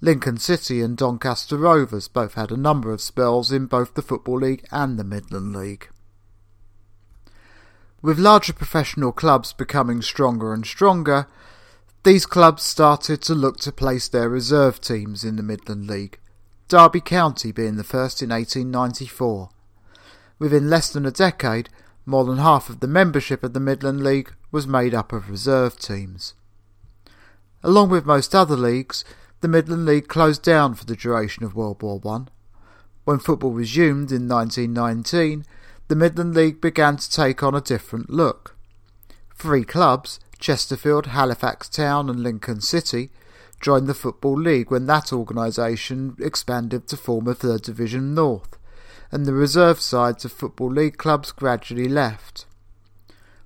Lincoln 0.00 0.36
City 0.36 0.82
and 0.82 0.96
Doncaster 0.96 1.56
Rovers 1.56 2.06
both 2.06 2.34
had 2.34 2.50
a 2.50 2.56
number 2.56 2.92
of 2.92 3.00
spells 3.00 3.50
in 3.50 3.66
both 3.66 3.94
the 3.94 4.02
Football 4.02 4.40
League 4.40 4.66
and 4.70 4.98
the 4.98 5.04
Midland 5.04 5.56
League. 5.56 5.88
With 8.02 8.18
larger 8.18 8.52
professional 8.52 9.10
clubs 9.10 9.52
becoming 9.54 10.02
stronger 10.02 10.52
and 10.52 10.66
stronger, 10.66 11.26
these 12.04 12.26
clubs 12.26 12.62
started 12.62 13.22
to 13.22 13.34
look 13.34 13.56
to 13.60 13.72
place 13.72 14.06
their 14.06 14.28
reserve 14.28 14.80
teams 14.80 15.24
in 15.24 15.36
the 15.36 15.42
Midland 15.42 15.86
League, 15.86 16.20
Derby 16.68 17.00
County 17.00 17.50
being 17.50 17.76
the 17.76 17.82
first 17.82 18.22
in 18.22 18.28
1894. 18.28 19.48
Within 20.38 20.68
less 20.68 20.90
than 20.90 21.06
a 21.06 21.10
decade, 21.10 21.70
more 22.04 22.24
than 22.24 22.38
half 22.38 22.68
of 22.68 22.80
the 22.80 22.86
membership 22.86 23.42
of 23.42 23.54
the 23.54 23.60
Midland 23.60 24.04
League 24.04 24.32
was 24.52 24.66
made 24.66 24.94
up 24.94 25.12
of 25.12 25.30
reserve 25.30 25.78
teams. 25.78 26.34
Along 27.62 27.88
with 27.88 28.06
most 28.06 28.34
other 28.34 28.56
leagues, 28.56 29.04
the 29.46 29.52
Midland 29.52 29.86
League 29.86 30.08
closed 30.08 30.42
down 30.42 30.74
for 30.74 30.84
the 30.84 30.96
duration 30.96 31.44
of 31.44 31.54
World 31.54 31.80
War 31.80 32.00
I. 32.04 32.24
When 33.04 33.20
football 33.20 33.52
resumed 33.52 34.10
in 34.10 34.26
1919, 34.26 35.44
the 35.86 35.94
Midland 35.94 36.34
League 36.34 36.60
began 36.60 36.96
to 36.96 37.08
take 37.08 37.44
on 37.44 37.54
a 37.54 37.60
different 37.60 38.10
look. 38.10 38.56
Three 39.36 39.62
clubs, 39.62 40.18
Chesterfield, 40.40 41.06
Halifax 41.06 41.68
Town, 41.68 42.10
and 42.10 42.24
Lincoln 42.24 42.60
City, 42.60 43.10
joined 43.60 43.86
the 43.86 43.94
Football 43.94 44.36
League 44.36 44.72
when 44.72 44.86
that 44.86 45.12
organisation 45.12 46.16
expanded 46.18 46.88
to 46.88 46.96
form 46.96 47.28
a 47.28 47.34
Third 47.34 47.62
Division 47.62 48.16
North, 48.16 48.58
and 49.12 49.26
the 49.26 49.32
reserve 49.32 49.80
sides 49.80 50.24
of 50.24 50.32
Football 50.32 50.72
League 50.72 50.96
clubs 50.96 51.30
gradually 51.30 51.88
left. 51.88 52.46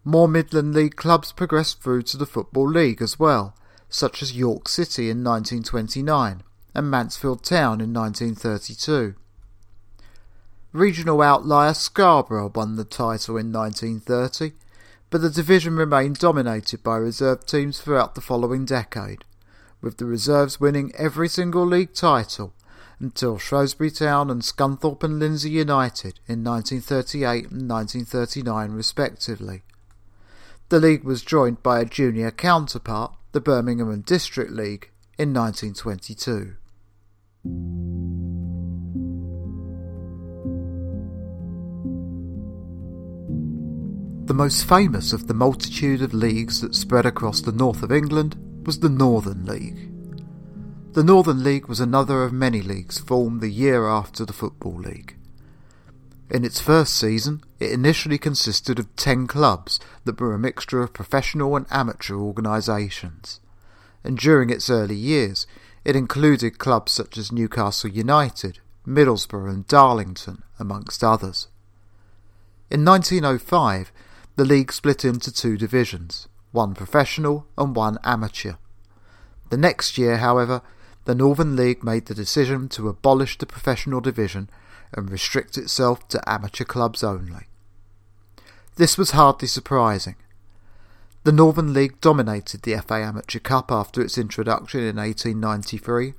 More 0.02 0.28
Midland 0.28 0.72
League 0.74 0.96
clubs 0.96 1.30
progressed 1.30 1.82
through 1.82 2.04
to 2.04 2.16
the 2.16 2.24
Football 2.24 2.70
League 2.70 3.02
as 3.02 3.18
well, 3.18 3.54
such 3.90 4.22
as 4.22 4.36
York 4.36 4.68
City 4.68 5.10
in 5.10 5.22
1929 5.24 6.42
and 6.74 6.90
Mansfield 6.90 7.44
Town 7.44 7.80
in 7.80 7.92
1932. 7.92 9.14
Regional 10.72 11.20
outlier 11.20 11.74
Scarborough 11.74 12.52
won 12.54 12.76
the 12.76 12.84
title 12.84 13.36
in 13.36 13.52
1930, 13.52 14.52
but 15.10 15.20
the 15.20 15.28
division 15.28 15.74
remained 15.74 16.18
dominated 16.18 16.84
by 16.84 16.96
reserve 16.96 17.44
teams 17.44 17.80
throughout 17.80 18.14
the 18.14 18.20
following 18.20 18.64
decade, 18.64 19.24
with 19.80 19.96
the 19.96 20.04
reserves 20.04 20.60
winning 20.60 20.92
every 20.94 21.28
single 21.28 21.66
league 21.66 21.92
title 21.92 22.54
until 23.00 23.38
Shrewsbury 23.38 23.90
Town 23.90 24.30
and 24.30 24.42
Scunthorpe 24.42 25.02
and 25.02 25.18
Lindsey 25.18 25.50
United 25.50 26.20
in 26.28 26.44
1938 26.44 27.50
and 27.50 27.68
1939 27.68 28.72
respectively. 28.72 29.62
The 30.68 30.78
league 30.78 31.02
was 31.02 31.22
joined 31.22 31.62
by 31.64 31.80
a 31.80 31.84
junior 31.84 32.30
counterpart, 32.30 33.14
the 33.32 33.40
Birmingham 33.40 33.90
and 33.90 34.04
District 34.04 34.50
League, 34.50 34.90
in 35.16 35.32
1922. 35.32 36.56
The 44.26 44.34
most 44.34 44.64
famous 44.68 45.12
of 45.12 45.26
the 45.26 45.34
multitude 45.34 46.02
of 46.02 46.14
leagues 46.14 46.60
that 46.60 46.74
spread 46.74 47.06
across 47.06 47.40
the 47.40 47.52
north 47.52 47.82
of 47.82 47.92
England 47.92 48.36
was 48.64 48.80
the 48.80 48.88
Northern 48.88 49.44
League. 49.44 49.92
The 50.94 51.04
Northern 51.04 51.44
League 51.44 51.68
was 51.68 51.78
another 51.78 52.24
of 52.24 52.32
many 52.32 52.62
leagues 52.62 52.98
formed 52.98 53.40
the 53.40 53.50
year 53.50 53.86
after 53.86 54.24
the 54.24 54.32
Football 54.32 54.78
League. 54.78 55.19
In 56.30 56.44
its 56.44 56.60
first 56.60 56.96
season, 56.96 57.42
it 57.58 57.72
initially 57.72 58.16
consisted 58.16 58.78
of 58.78 58.94
10 58.94 59.26
clubs 59.26 59.80
that 60.04 60.20
were 60.20 60.32
a 60.32 60.38
mixture 60.38 60.80
of 60.80 60.92
professional 60.92 61.56
and 61.56 61.66
amateur 61.70 62.14
organisations. 62.14 63.40
And 64.04 64.16
during 64.16 64.48
its 64.48 64.70
early 64.70 64.94
years, 64.94 65.48
it 65.84 65.96
included 65.96 66.58
clubs 66.58 66.92
such 66.92 67.18
as 67.18 67.32
Newcastle 67.32 67.90
United, 67.90 68.60
Middlesbrough, 68.86 69.50
and 69.50 69.66
Darlington, 69.66 70.44
amongst 70.56 71.02
others. 71.02 71.48
In 72.70 72.84
1905, 72.84 73.90
the 74.36 74.44
league 74.44 74.72
split 74.72 75.04
into 75.04 75.32
two 75.32 75.56
divisions, 75.56 76.28
one 76.52 76.74
professional 76.74 77.46
and 77.58 77.74
one 77.74 77.98
amateur. 78.04 78.54
The 79.50 79.56
next 79.56 79.98
year, 79.98 80.18
however, 80.18 80.62
the 81.06 81.14
Northern 81.16 81.56
League 81.56 81.82
made 81.82 82.06
the 82.06 82.14
decision 82.14 82.68
to 82.68 82.88
abolish 82.88 83.36
the 83.36 83.46
professional 83.46 84.00
division 84.00 84.48
and 84.92 85.10
restrict 85.10 85.56
itself 85.56 86.06
to 86.08 86.28
amateur 86.28 86.64
clubs 86.64 87.02
only. 87.04 87.46
This 88.76 88.96
was 88.96 89.10
hardly 89.12 89.48
surprising. 89.48 90.16
The 91.24 91.32
Northern 91.32 91.74
League 91.74 92.00
dominated 92.00 92.62
the 92.62 92.78
FA 92.78 92.94
Amateur 92.94 93.40
Cup 93.40 93.70
after 93.70 94.00
its 94.00 94.16
introduction 94.16 94.80
in 94.80 94.96
1893, 94.96 96.14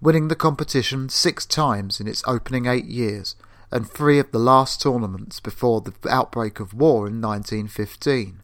winning 0.00 0.28
the 0.28 0.36
competition 0.36 1.08
six 1.08 1.44
times 1.44 1.98
in 2.00 2.06
its 2.06 2.22
opening 2.26 2.66
eight 2.66 2.84
years 2.84 3.34
and 3.72 3.90
three 3.90 4.18
of 4.20 4.30
the 4.30 4.38
last 4.38 4.80
tournaments 4.80 5.40
before 5.40 5.80
the 5.80 5.92
outbreak 6.08 6.60
of 6.60 6.72
war 6.72 7.08
in 7.08 7.20
1915. 7.20 8.40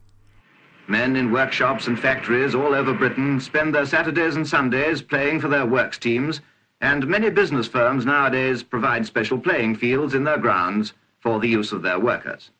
Men 0.89 1.15
in 1.15 1.31
workshops 1.31 1.87
and 1.87 1.99
factories 1.99 2.55
all 2.55 2.75
over 2.75 2.93
Britain 2.93 3.39
spend 3.39 3.75
their 3.75 3.87
Saturdays 3.87 4.35
and 4.35 4.47
Sundays 4.47 5.01
playing 5.01 5.41
for 5.41 5.49
their 5.49 5.65
works 5.65 5.99
teams 5.99 6.41
and 6.83 7.07
many 7.07 7.31
business 7.31 7.69
firms 7.69 8.05
nowadays 8.05 8.63
provide 8.63 9.07
special 9.07 9.39
playing 9.39 9.77
fields 9.77 10.15
in 10.15 10.25
their 10.25 10.37
grounds 10.37 10.93
for 11.21 11.39
the 11.39 11.49
use 11.49 11.71
of 11.73 11.81
their 11.81 12.01
workers. 12.01 12.51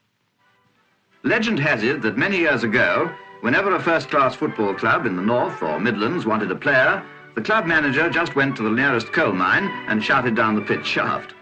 Legend 1.25 1.59
has 1.59 1.83
it 1.83 2.01
that 2.03 2.17
many 2.17 2.39
years 2.39 2.63
ago, 2.63 3.13
whenever 3.41 3.75
a 3.75 3.83
first-class 3.83 4.37
football 4.37 4.75
club 4.75 5.07
in 5.07 5.17
the 5.17 5.23
North 5.23 5.61
or 5.61 5.79
Midlands 5.81 6.25
wanted 6.25 6.51
a 6.53 6.57
player, 6.57 7.05
the 7.35 7.43
club 7.43 7.67
manager 7.67 8.09
just 8.09 8.37
went 8.37 8.57
to 8.57 8.63
the 8.63 8.71
nearest 8.71 9.13
coal 9.13 9.33
mine 9.33 9.65
and 9.89 10.03
shouted 10.03 10.37
down 10.37 10.55
the 10.55 10.63
pit 10.63 10.87
shaft. 10.87 11.35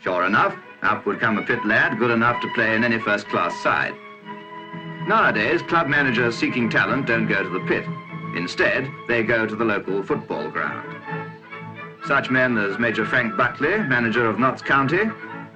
Sure 0.00 0.26
enough, 0.26 0.54
up 0.82 1.06
would 1.06 1.20
come 1.20 1.38
a 1.38 1.42
pit 1.42 1.64
lad 1.64 1.98
good 1.98 2.10
enough 2.10 2.40
to 2.42 2.52
play 2.54 2.74
in 2.74 2.84
any 2.84 2.98
first-class 2.98 3.54
side. 3.62 3.94
Nowadays, 5.06 5.62
club 5.62 5.88
managers 5.88 6.36
seeking 6.36 6.68
talent 6.68 7.06
don't 7.06 7.26
go 7.26 7.42
to 7.42 7.48
the 7.48 7.60
pit. 7.60 7.84
Instead, 8.36 8.90
they 9.08 9.22
go 9.22 9.46
to 9.46 9.56
the 9.56 9.64
local 9.64 10.02
football 10.02 10.50
ground. 10.50 10.99
Such 12.06 12.30
men 12.30 12.58
as 12.58 12.78
Major 12.78 13.04
Frank 13.04 13.36
Buckley, 13.36 13.78
manager 13.78 14.26
of 14.26 14.38
Notts 14.38 14.62
County, 14.62 15.02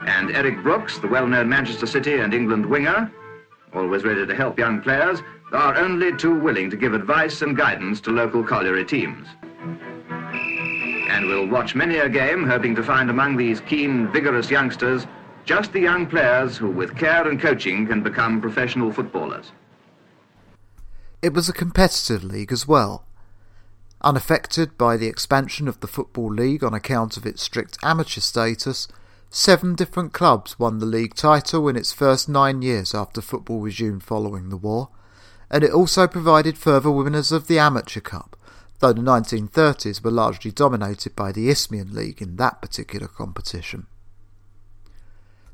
and 0.07 0.31
Eric 0.31 0.63
Brooks, 0.63 0.99
the 0.99 1.09
well-known 1.09 1.49
Manchester 1.49 1.87
City 1.87 2.19
and 2.19 2.35
England 2.35 2.67
winger, 2.67 3.11
always 3.75 4.05
ready 4.05 4.27
to 4.27 4.35
help 4.35 4.59
young 4.59 4.81
players, 4.81 5.21
are 5.53 5.77
only 5.77 6.17
too 6.17 6.39
willing 6.39 6.71
to 6.71 6.77
give 6.77 6.95
advice 6.95 7.43
and 7.43 7.57
guidance 7.57 8.01
to 8.03 8.11
local 8.11 8.43
colliery 8.43 8.85
teams. 8.85 9.27
And 9.43 11.27
we'll 11.27 11.49
watch 11.49 11.75
many 11.75 11.99
a 11.99 12.09
game 12.09 12.47
hoping 12.47 12.75
to 12.75 12.83
find 12.83 13.09
among 13.09 13.37
these 13.37 13.61
keen, 13.61 14.11
vigorous 14.13 14.51
youngsters 14.51 15.07
just 15.45 15.73
the 15.73 15.81
young 15.81 16.07
players 16.07 16.57
who, 16.57 16.71
with 16.71 16.97
care 16.97 17.29
and 17.29 17.41
coaching, 17.41 17.87
can 17.87 18.03
become 18.03 18.41
professional 18.41 18.91
footballers. 18.91 19.53
It 21.21 21.35
was 21.35 21.49
a 21.49 21.53
competitive 21.53 22.25
league 22.25 22.53
as 22.53 22.67
well, 22.67 23.07
Unaffected 24.05 24.77
by 24.77 24.99
the 24.99 25.07
expansion 25.07 25.67
of 25.67 25.81
the 25.81 25.87
Football 25.87 26.31
League 26.31 26.63
on 26.63 26.75
account 26.75 27.17
of 27.17 27.25
its 27.25 27.43
strict 27.43 27.79
amateur 27.83 28.21
status, 28.21 28.87
seven 29.31 29.75
different 29.75 30.13
clubs 30.13 30.59
won 30.59 30.79
the 30.79 30.85
league 30.85 31.15
title 31.15 31.67
in 31.71 31.75
its 31.75 31.91
first 31.91 32.29
nine 32.29 32.61
years 32.61 32.95
after 32.95 33.23
football 33.23 33.63
resumed 33.63 34.03
following 34.03 34.51
the 34.51 34.59
war, 34.59 34.91
and 35.51 35.65
it 35.65 35.71
also 35.71 36.07
provided 36.07 36.59
further 36.59 36.91
winners 36.91 37.33
of 37.33 37.47
the 37.47 37.59
Amateur 37.59 38.01
Cup, 38.01 38.37
though 38.81 38.93
the 38.93 39.01
1930s 39.01 40.05
were 40.05 40.11
largely 40.11 40.51
dominated 40.51 41.17
by 41.17 41.33
the 41.33 41.49
Isthmian 41.49 41.95
League 41.95 42.21
in 42.21 42.37
that 42.37 42.61
particular 42.61 43.09
competition. 43.09 43.87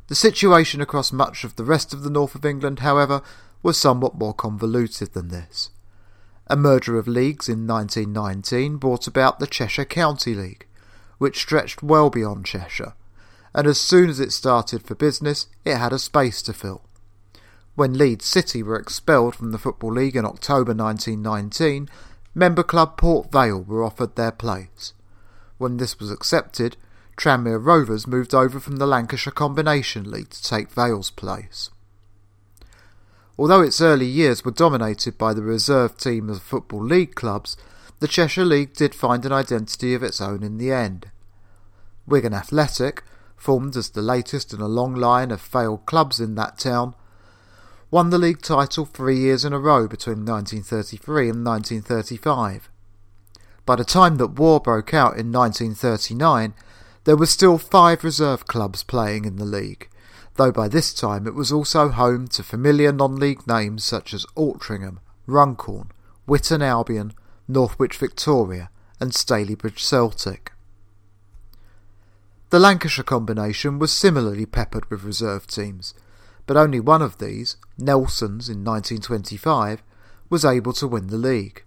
The 0.08 0.16
situation 0.16 0.80
across 0.80 1.12
much 1.12 1.44
of 1.44 1.54
the 1.54 1.64
rest 1.64 1.94
of 1.94 2.02
the 2.02 2.10
north 2.10 2.34
of 2.34 2.44
England, 2.44 2.80
however, 2.80 3.22
was 3.62 3.78
somewhat 3.78 4.18
more 4.18 4.34
convoluted 4.34 5.12
than 5.12 5.28
this. 5.28 5.70
A 6.50 6.56
merger 6.56 6.98
of 6.98 7.06
leagues 7.06 7.48
in 7.48 7.64
1919 7.64 8.78
brought 8.78 9.06
about 9.06 9.38
the 9.38 9.46
Cheshire 9.46 9.84
County 9.84 10.34
League, 10.34 10.66
which 11.18 11.38
stretched 11.38 11.80
well 11.80 12.10
beyond 12.10 12.44
Cheshire, 12.44 12.94
and 13.54 13.68
as 13.68 13.80
soon 13.80 14.10
as 14.10 14.18
it 14.18 14.32
started 14.32 14.82
for 14.82 14.96
business, 14.96 15.46
it 15.64 15.76
had 15.76 15.92
a 15.92 15.98
space 16.00 16.42
to 16.42 16.52
fill. 16.52 16.82
When 17.76 17.96
Leeds 17.96 18.24
City 18.24 18.64
were 18.64 18.80
expelled 18.80 19.36
from 19.36 19.52
the 19.52 19.58
Football 19.58 19.92
League 19.92 20.16
in 20.16 20.24
October 20.24 20.74
1919, 20.74 21.88
member 22.34 22.64
club 22.64 22.96
Port 22.96 23.30
Vale 23.30 23.62
were 23.62 23.84
offered 23.84 24.16
their 24.16 24.32
place. 24.32 24.92
When 25.56 25.76
this 25.76 26.00
was 26.00 26.10
accepted, 26.10 26.76
Tranmere 27.16 27.64
Rovers 27.64 28.08
moved 28.08 28.34
over 28.34 28.58
from 28.58 28.78
the 28.78 28.86
Lancashire 28.86 29.32
Combination 29.32 30.10
League 30.10 30.30
to 30.30 30.42
take 30.42 30.72
Vale's 30.72 31.10
place. 31.10 31.70
Although 33.40 33.62
its 33.62 33.80
early 33.80 34.04
years 34.04 34.44
were 34.44 34.50
dominated 34.50 35.16
by 35.16 35.32
the 35.32 35.40
reserve 35.40 35.96
team 35.96 36.28
of 36.28 36.42
Football 36.42 36.84
League 36.84 37.14
clubs, 37.14 37.56
the 37.98 38.06
Cheshire 38.06 38.44
League 38.44 38.74
did 38.74 38.94
find 38.94 39.24
an 39.24 39.32
identity 39.32 39.94
of 39.94 40.02
its 40.02 40.20
own 40.20 40.42
in 40.42 40.58
the 40.58 40.70
end. 40.70 41.10
Wigan 42.06 42.34
Athletic, 42.34 43.02
formed 43.38 43.78
as 43.78 43.88
the 43.88 44.02
latest 44.02 44.52
in 44.52 44.60
a 44.60 44.68
long 44.68 44.94
line 44.94 45.30
of 45.30 45.40
failed 45.40 45.86
clubs 45.86 46.20
in 46.20 46.34
that 46.34 46.58
town, 46.58 46.94
won 47.90 48.10
the 48.10 48.18
league 48.18 48.42
title 48.42 48.84
three 48.84 49.16
years 49.16 49.42
in 49.42 49.54
a 49.54 49.58
row 49.58 49.88
between 49.88 50.26
1933 50.26 51.30
and 51.30 51.42
1935. 51.42 52.68
By 53.64 53.74
the 53.74 53.84
time 53.86 54.16
that 54.16 54.38
war 54.38 54.60
broke 54.60 54.92
out 54.92 55.16
in 55.16 55.32
1939, 55.32 56.52
there 57.04 57.16
were 57.16 57.24
still 57.24 57.56
five 57.56 58.04
reserve 58.04 58.46
clubs 58.46 58.82
playing 58.82 59.24
in 59.24 59.36
the 59.36 59.46
league, 59.46 59.88
though 60.40 60.50
by 60.50 60.68
this 60.68 60.94
time 60.94 61.26
it 61.26 61.34
was 61.34 61.52
also 61.52 61.90
home 61.90 62.26
to 62.26 62.42
familiar 62.42 62.90
non-league 62.90 63.46
names 63.46 63.84
such 63.84 64.14
as 64.14 64.24
Altrincham, 64.34 64.96
Runcorn, 65.26 65.90
Witton 66.26 66.62
Albion, 66.62 67.12
Northwich 67.46 67.98
Victoria 67.98 68.70
and 68.98 69.12
Stalybridge 69.12 69.80
Celtic. 69.80 70.52
The 72.48 72.58
Lancashire 72.58 73.04
combination 73.04 73.78
was 73.78 73.92
similarly 73.92 74.46
peppered 74.46 74.88
with 74.90 75.04
reserve 75.04 75.46
teams, 75.46 75.92
but 76.46 76.56
only 76.56 76.80
one 76.80 77.02
of 77.02 77.18
these, 77.18 77.56
Nelson's 77.76 78.48
in 78.48 78.64
1925, 78.64 79.82
was 80.30 80.46
able 80.46 80.72
to 80.72 80.88
win 80.88 81.08
the 81.08 81.18
league. 81.18 81.64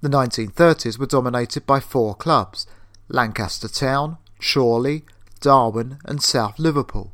The 0.00 0.08
1930s 0.08 0.98
were 0.98 1.04
dominated 1.04 1.66
by 1.66 1.80
four 1.80 2.14
clubs 2.14 2.66
Lancaster 3.08 3.68
Town, 3.68 4.16
Chorley, 4.40 5.04
Darwen, 5.42 5.98
and 6.06 6.22
South 6.22 6.58
Liverpool, 6.58 7.12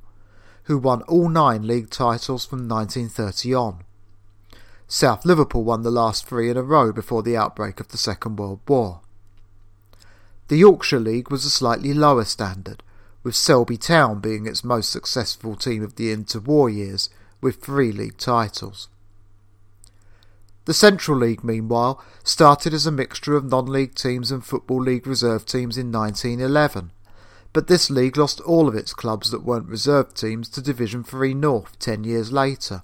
who 0.65 0.79
won 0.79 1.03
all 1.03 1.29
nine 1.29 1.67
league 1.67 1.91
titles 1.91 2.45
from 2.45 2.69
1930 2.69 3.55
on. 3.55 3.85
South 4.87 5.25
Liverpool 5.25 5.65
won 5.65 5.83
the 5.83 5.91
last 5.91 6.27
three 6.27 6.51
in 6.51 6.57
a 6.57 6.63
row 6.63 6.93
before 6.93 7.23
the 7.23 7.37
outbreak 7.37 7.81
of 7.81 7.89
the 7.89 7.99
Second 7.99 8.37
World 8.37 8.61
War. 8.69 9.01
The 10.49 10.57
Yorkshire 10.57 11.01
League 11.01 11.31
was 11.31 11.45
a 11.45 11.51
slightly 11.51 11.95
lower 11.95 12.25
standard, 12.25 12.83
with 13.23 13.35
Selby 13.35 13.79
Town 13.79 14.21
being 14.21 14.47
its 14.47 14.63
most 14.63 14.91
successful 14.91 15.57
team 15.57 15.83
of 15.83 15.97
the 15.97 16.15
interwar 16.15 16.73
years, 16.73 17.09
with 17.41 17.57
three 17.57 17.93
league 17.93 18.19
titles. 18.19 18.89
The 20.67 20.75
Central 20.75 21.19
League, 21.19 21.45
meanwhile, 21.45 22.03
started 22.23 22.73
as 22.73 22.87
a 22.87 22.93
mixture 22.93 23.37
of 23.37 23.45
non-league 23.45 23.95
teams 23.95 24.31
and 24.31 24.45
Football 24.45 24.83
League 24.83 25.07
reserve 25.07 25.45
teams 25.45 25.77
in 25.77 25.93
1911, 25.93 26.91
but 27.55 27.69
this 27.69 27.89
league 27.89 28.17
lost 28.17 28.41
all 28.41 28.69
of 28.69 28.75
its 28.75 28.93
clubs 28.93 29.31
that 29.31 29.45
weren't 29.45 29.69
reserve 29.69 30.13
teams 30.13 30.49
to 30.51 30.61
Division 30.61 31.05
3 31.05 31.33
North 31.35 31.79
ten 31.79 32.03
years 32.03 32.33
later. 32.33 32.83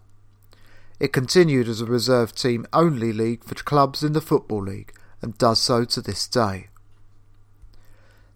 It 1.01 1.13
continued 1.13 1.67
as 1.67 1.81
a 1.81 1.87
reserve 1.87 2.35
team 2.35 2.65
only 2.73 3.13
league 3.13 3.43
for 3.43 3.57
clubs 3.57 4.05
in 4.05 4.13
the 4.13 4.21
Football 4.21 4.63
League, 4.63 4.95
and 5.21 5.37
does 5.37 5.61
so 5.61 5.85
to 5.87 6.01
this 6.01 6.29
day. 6.29 6.69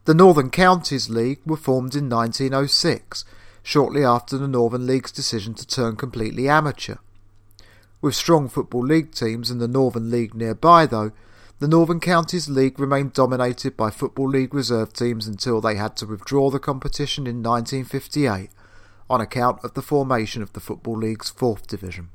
The 0.06 0.14
Northern 0.14 0.50
Counties 0.50 1.08
League 1.08 1.40
were 1.46 1.56
formed 1.56 1.94
in 1.94 2.08
1906, 2.08 3.24
shortly 3.62 4.04
after 4.04 4.36
the 4.36 4.48
Northern 4.48 4.88
League's 4.88 5.12
decision 5.12 5.54
to 5.54 5.66
turn 5.66 5.94
completely 5.94 6.48
amateur. 6.48 6.96
With 8.00 8.16
strong 8.16 8.48
Football 8.48 8.86
League 8.86 9.12
teams 9.12 9.52
and 9.52 9.60
the 9.60 9.68
Northern 9.68 10.10
League 10.10 10.34
nearby, 10.34 10.84
though, 10.84 11.12
the 11.64 11.68
Northern 11.68 11.98
Counties 11.98 12.46
League 12.46 12.78
remained 12.78 13.14
dominated 13.14 13.74
by 13.74 13.88
Football 13.88 14.28
League 14.28 14.52
reserve 14.52 14.92
teams 14.92 15.26
until 15.26 15.62
they 15.62 15.76
had 15.76 15.96
to 15.96 16.04
withdraw 16.04 16.50
the 16.50 16.58
competition 16.58 17.26
in 17.26 17.42
1958 17.42 18.50
on 19.08 19.22
account 19.22 19.64
of 19.64 19.72
the 19.72 19.80
formation 19.80 20.42
of 20.42 20.52
the 20.52 20.60
Football 20.60 20.98
League's 20.98 21.30
fourth 21.30 21.66
division. 21.66 22.10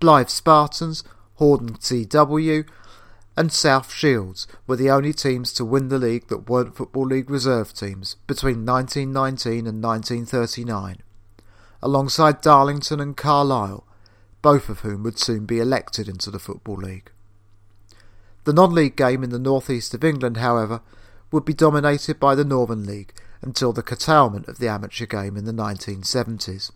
Blyth 0.00 0.30
Spartans, 0.30 1.04
Horden 1.38 1.78
CW, 1.78 2.66
and 3.36 3.52
South 3.52 3.92
Shields 3.92 4.46
were 4.66 4.76
the 4.76 4.90
only 4.90 5.12
teams 5.12 5.52
to 5.52 5.62
win 5.62 5.88
the 5.88 5.98
league 5.98 6.28
that 6.28 6.48
weren't 6.48 6.78
Football 6.78 7.08
League 7.08 7.28
reserve 7.28 7.74
teams 7.74 8.16
between 8.26 8.64
1919 8.64 9.66
and 9.66 9.84
1939, 9.84 11.02
alongside 11.82 12.40
Darlington 12.40 12.98
and 12.98 13.14
Carlisle, 13.14 13.86
both 14.40 14.70
of 14.70 14.80
whom 14.80 15.02
would 15.02 15.18
soon 15.18 15.44
be 15.44 15.60
elected 15.60 16.08
into 16.08 16.30
the 16.30 16.38
Football 16.38 16.76
League. 16.76 17.10
The 18.44 18.52
non-league 18.52 18.96
game 18.96 19.24
in 19.24 19.30
the 19.30 19.38
northeast 19.38 19.94
of 19.94 20.04
England, 20.04 20.36
however, 20.36 20.80
would 21.30 21.44
be 21.44 21.54
dominated 21.54 22.20
by 22.20 22.34
the 22.34 22.44
Northern 22.44 22.84
League 22.84 23.12
until 23.42 23.72
the 23.72 23.82
curtailment 23.82 24.48
of 24.48 24.58
the 24.58 24.68
amateur 24.68 25.06
game 25.06 25.36
in 25.36 25.44
the 25.44 25.52
1970s. 25.52 26.70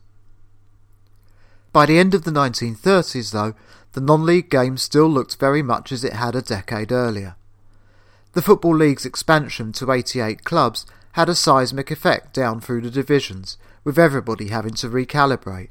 By 1.72 1.86
the 1.86 1.98
end 1.98 2.14
of 2.14 2.24
the 2.24 2.30
1930s, 2.30 3.32
though, 3.32 3.54
the 3.92 4.00
non-league 4.00 4.50
game 4.50 4.76
still 4.76 5.08
looked 5.08 5.36
very 5.36 5.62
much 5.62 5.92
as 5.92 6.04
it 6.04 6.14
had 6.14 6.34
a 6.34 6.42
decade 6.42 6.90
earlier. 6.90 7.36
The 8.32 8.42
Football 8.42 8.76
League's 8.76 9.06
expansion 9.06 9.72
to 9.72 9.92
88 9.92 10.44
clubs 10.44 10.86
had 11.12 11.28
a 11.28 11.34
seismic 11.34 11.90
effect 11.90 12.32
down 12.34 12.60
through 12.60 12.82
the 12.82 12.90
divisions, 12.90 13.58
with 13.84 13.98
everybody 13.98 14.48
having 14.48 14.74
to 14.74 14.88
recalibrate. 14.88 15.70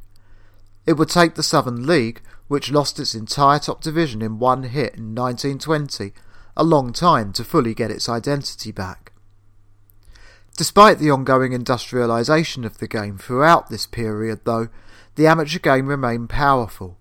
It 0.86 0.94
would 0.94 1.10
take 1.10 1.36
the 1.36 1.44
Southern 1.44 1.86
League, 1.86 2.22
which 2.48 2.72
lost 2.72 3.00
its 3.00 3.14
entire 3.14 3.60
top 3.60 3.82
division 3.82 4.22
in 4.22 4.40
one 4.40 4.64
hit 4.64 4.96
in 4.96 5.14
1920, 5.14 6.14
a 6.56 6.64
long 6.64 6.94
time 6.94 7.34
to 7.34 7.44
fully 7.44 7.74
get 7.74 7.92
its 7.92 8.08
identity 8.08 8.72
back. 8.72 9.12
Despite 10.56 10.98
the 10.98 11.12
ongoing 11.12 11.52
industrialisation 11.52 12.66
of 12.66 12.80
the 12.80 12.88
game 12.88 13.18
throughout 13.18 13.70
this 13.70 13.86
period, 13.86 14.42
though, 14.46 14.70
the 15.16 15.28
amateur 15.28 15.60
game 15.60 15.88
remained 15.88 16.30
powerful. 16.30 16.98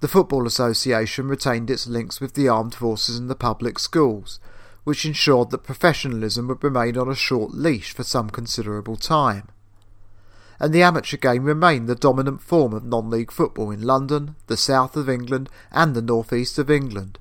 The 0.00 0.08
Football 0.08 0.46
Association 0.46 1.28
retained 1.28 1.68
its 1.68 1.86
links 1.86 2.20
with 2.20 2.32
the 2.34 2.48
armed 2.48 2.74
forces 2.74 3.18
and 3.18 3.28
the 3.28 3.34
public 3.34 3.78
schools, 3.78 4.40
which 4.84 5.04
ensured 5.04 5.50
that 5.50 5.64
professionalism 5.64 6.48
would 6.48 6.64
remain 6.64 6.96
on 6.96 7.10
a 7.10 7.14
short 7.14 7.52
leash 7.52 7.92
for 7.92 8.02
some 8.02 8.30
considerable 8.30 8.96
time 8.96 9.48
and 10.60 10.72
the 10.72 10.82
amateur 10.82 11.16
game 11.16 11.44
remained 11.44 11.88
the 11.88 11.94
dominant 11.94 12.42
form 12.42 12.74
of 12.74 12.84
non-league 12.84 13.32
football 13.32 13.70
in 13.70 13.80
London, 13.82 14.36
the 14.46 14.56
south 14.56 14.94
of 14.94 15.08
England 15.08 15.48
and 15.72 15.94
the 15.94 16.02
northeast 16.02 16.58
of 16.58 16.70
England. 16.70 17.18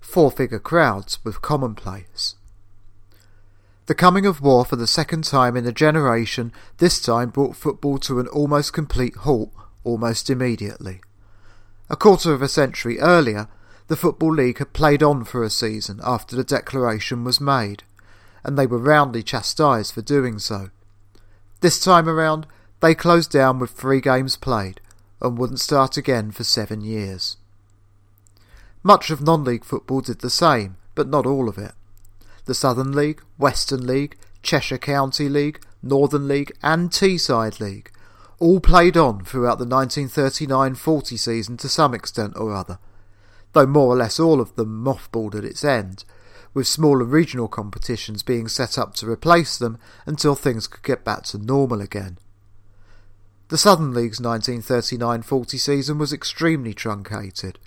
Four-figure 0.00 0.58
crowds 0.58 1.24
were 1.24 1.32
commonplace. 1.32 2.34
The 3.86 3.94
coming 3.94 4.26
of 4.26 4.40
war 4.40 4.64
for 4.64 4.76
the 4.76 4.86
second 4.86 5.24
time 5.24 5.56
in 5.56 5.66
a 5.66 5.72
generation 5.72 6.52
this 6.78 7.00
time 7.00 7.30
brought 7.30 7.56
football 7.56 7.98
to 7.98 8.18
an 8.18 8.26
almost 8.28 8.72
complete 8.72 9.16
halt 9.16 9.52
almost 9.84 10.28
immediately. 10.28 11.00
A 11.88 11.96
quarter 11.96 12.32
of 12.32 12.42
a 12.42 12.48
century 12.48 13.00
earlier, 13.00 13.48
the 13.88 13.96
Football 13.96 14.34
League 14.34 14.58
had 14.58 14.72
played 14.72 15.02
on 15.02 15.24
for 15.24 15.42
a 15.42 15.50
season 15.50 16.00
after 16.04 16.36
the 16.36 16.44
declaration 16.44 17.24
was 17.24 17.40
made, 17.40 17.82
and 18.44 18.56
they 18.56 18.66
were 18.66 18.78
roundly 18.78 19.22
chastised 19.22 19.92
for 19.92 20.02
doing 20.02 20.38
so. 20.38 20.70
This 21.60 21.80
time 21.80 22.08
around, 22.08 22.46
they 22.80 22.94
closed 22.94 23.30
down 23.30 23.58
with 23.58 23.70
three 23.70 24.00
games 24.00 24.36
played 24.36 24.80
and 25.20 25.38
wouldn't 25.38 25.60
start 25.60 25.96
again 25.96 26.30
for 26.30 26.44
seven 26.44 26.80
years. 26.80 27.36
Much 28.82 29.10
of 29.10 29.20
non-league 29.20 29.64
football 29.64 30.00
did 30.00 30.20
the 30.20 30.30
same, 30.30 30.76
but 30.94 31.08
not 31.08 31.26
all 31.26 31.48
of 31.48 31.58
it. 31.58 31.72
The 32.46 32.54
Southern 32.54 32.92
League, 32.92 33.22
Western 33.36 33.86
League, 33.86 34.16
Cheshire 34.42 34.78
County 34.78 35.28
League, 35.28 35.62
Northern 35.82 36.26
League 36.26 36.52
and 36.62 36.90
Teesside 36.90 37.60
League 37.60 37.90
all 38.38 38.58
played 38.58 38.96
on 38.96 39.22
throughout 39.22 39.58
the 39.58 39.66
1939-40 39.66 41.18
season 41.18 41.56
to 41.58 41.68
some 41.68 41.94
extent 41.94 42.32
or 42.36 42.54
other, 42.54 42.78
though 43.52 43.66
more 43.66 43.94
or 43.94 43.96
less 43.96 44.18
all 44.18 44.40
of 44.40 44.56
them 44.56 44.82
mothballed 44.82 45.34
at 45.34 45.44
its 45.44 45.62
end, 45.62 46.04
with 46.54 46.66
smaller 46.66 47.04
regional 47.04 47.48
competitions 47.48 48.22
being 48.22 48.48
set 48.48 48.78
up 48.78 48.94
to 48.94 49.08
replace 49.08 49.58
them 49.58 49.78
until 50.06 50.34
things 50.34 50.66
could 50.66 50.82
get 50.82 51.04
back 51.04 51.22
to 51.22 51.38
normal 51.38 51.82
again. 51.82 52.16
The 53.50 53.58
Southern 53.58 53.92
League's 53.92 54.20
1939-40 54.20 55.58
season 55.58 55.98
was 55.98 56.12
extremely 56.12 56.72
truncated. 56.72 57.58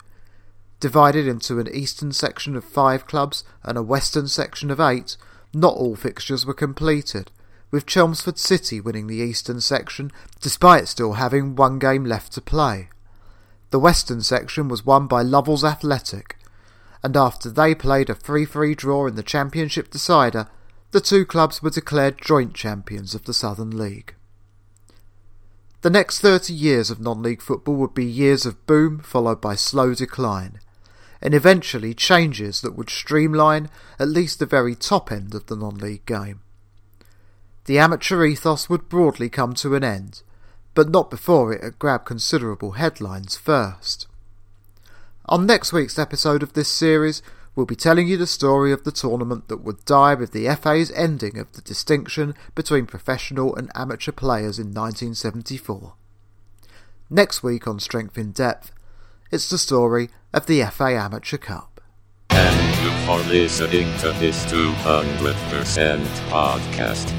Divided 0.80 1.28
into 1.28 1.60
an 1.60 1.68
eastern 1.76 2.14
section 2.14 2.56
of 2.56 2.64
five 2.64 3.06
clubs 3.06 3.44
and 3.64 3.78
a 3.78 3.84
western 3.84 4.30
section 4.30 4.72
of 4.72 4.80
eight, 4.80 5.18
not 5.54 5.76
all 5.76 5.98
fixtures 5.98 6.46
were 6.46 6.54
completed, 6.54 7.32
with 7.70 7.86
Chelmsford 7.86 8.40
City 8.40 8.80
winning 8.80 9.08
the 9.08 9.18
eastern 9.18 9.60
section 9.60 10.10
despite 10.40 10.88
still 10.88 11.14
having 11.14 11.54
one 11.54 11.80
game 11.80 12.06
left 12.06 12.32
to 12.32 12.42
play. 12.42 12.88
The 13.72 13.80
western 13.80 14.22
section 14.22 14.70
was 14.70 14.86
won 14.86 15.08
by 15.08 15.22
Lovells 15.22 15.66
Athletic, 15.66 16.38
and 17.04 17.18
after 17.18 17.50
they 17.50 17.76
played 17.76 18.10
a 18.10 18.16
3-3 18.16 18.78
draw 18.78 19.06
in 19.06 19.16
the 19.16 19.22
championship 19.22 19.92
decider, 19.92 20.48
the 20.92 21.02
two 21.02 21.26
clubs 21.26 21.62
were 21.62 21.72
declared 21.72 22.22
joint 22.22 22.54
champions 22.54 23.14
of 23.14 23.26
the 23.26 23.34
Southern 23.34 23.78
League. 23.78 24.16
The 25.84 25.90
next 25.90 26.22
30 26.22 26.54
years 26.54 26.90
of 26.90 27.02
non-league 27.02 27.42
football 27.42 27.76
would 27.76 27.94
be 27.94 28.06
years 28.06 28.46
of 28.46 28.66
boom 28.66 29.00
followed 29.00 29.42
by 29.42 29.56
slow 29.56 29.94
decline, 29.94 30.62
and 31.22 31.34
eventually 31.34 31.94
changes 31.94 32.62
that 32.62 32.78
would 32.78 32.90
streamline 32.90 33.70
at 34.00 34.08
least 34.08 34.40
the 34.40 34.46
very 34.46 34.76
top 34.76 35.12
end 35.12 35.36
of 35.36 35.48
the 35.48 35.58
non-league 35.58 36.06
game. 36.06 36.40
The 37.66 37.80
amateur 37.80 38.24
ethos 38.24 38.70
would 38.70 38.88
broadly 38.88 39.28
come 39.28 39.54
to 39.56 39.76
an 39.76 39.84
end, 39.84 40.22
but 40.74 40.88
not 40.88 41.12
before 41.12 41.52
it 41.52 41.62
had 41.62 41.80
grabbed 41.80 42.06
considerable 42.06 42.72
headlines 42.72 43.36
first. 43.36 44.08
On 45.26 45.46
next 45.46 45.74
week's 45.74 46.00
episode 46.00 46.44
of 46.44 46.54
this 46.54 46.70
series, 46.70 47.22
we'll 47.56 47.66
be 47.66 47.76
telling 47.76 48.08
you 48.08 48.18
the 48.18 48.28
story 48.28 48.72
of 48.72 48.84
the 48.84 48.92
tournament 48.92 49.48
that 49.48 49.64
would 49.64 49.84
die 49.86 50.16
with 50.16 50.32
the 50.32 50.48
FA's 50.56 50.92
ending 50.92 51.38
of 51.38 51.52
the 51.54 51.62
distinction 51.62 52.34
between 52.56 52.86
professional 52.86 53.56
and 53.56 53.72
amateur 53.76 54.12
players 54.12 54.60
in 54.60 54.68
1974. 54.68 55.94
Next 57.10 57.44
week 57.44 57.68
on 57.68 57.80
Strength 57.80 58.18
in 58.18 58.32
Depth, 58.32 58.72
it's 59.32 59.50
the 59.50 59.58
story 59.58 60.10
of 60.34 60.46
the 60.46 60.64
FA 60.66 60.96
Amateur 60.96 61.38
Cup. 61.38 61.82
Thank 62.30 62.84
you 62.84 62.92
for 63.06 63.20
listening 63.30 63.96
to 64.00 64.12
this 64.20 64.46
200% 64.46 66.04
podcast. 66.30 67.10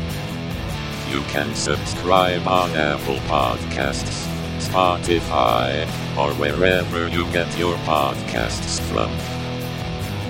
You 1.11 1.21
can 1.23 1.55
subscribe 1.55 2.47
on 2.49 2.71
Apple 2.71 3.19
Podcasts, 3.29 4.27
Spotify, 4.59 5.85
or 6.19 6.33
wherever 6.35 7.09
you 7.09 7.25
get 7.33 7.57
your 7.57 7.77
podcasts 7.79 8.81
from. 8.91 9.44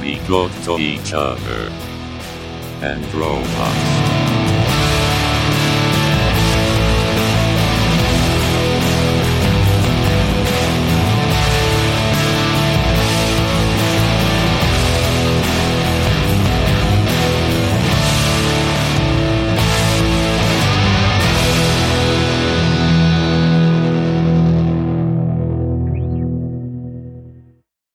Be 0.04 0.20
good 0.26 0.52
to 0.64 0.76
each 0.76 1.14
other 1.14 1.72
and 2.82 3.02
robots. 3.14 4.33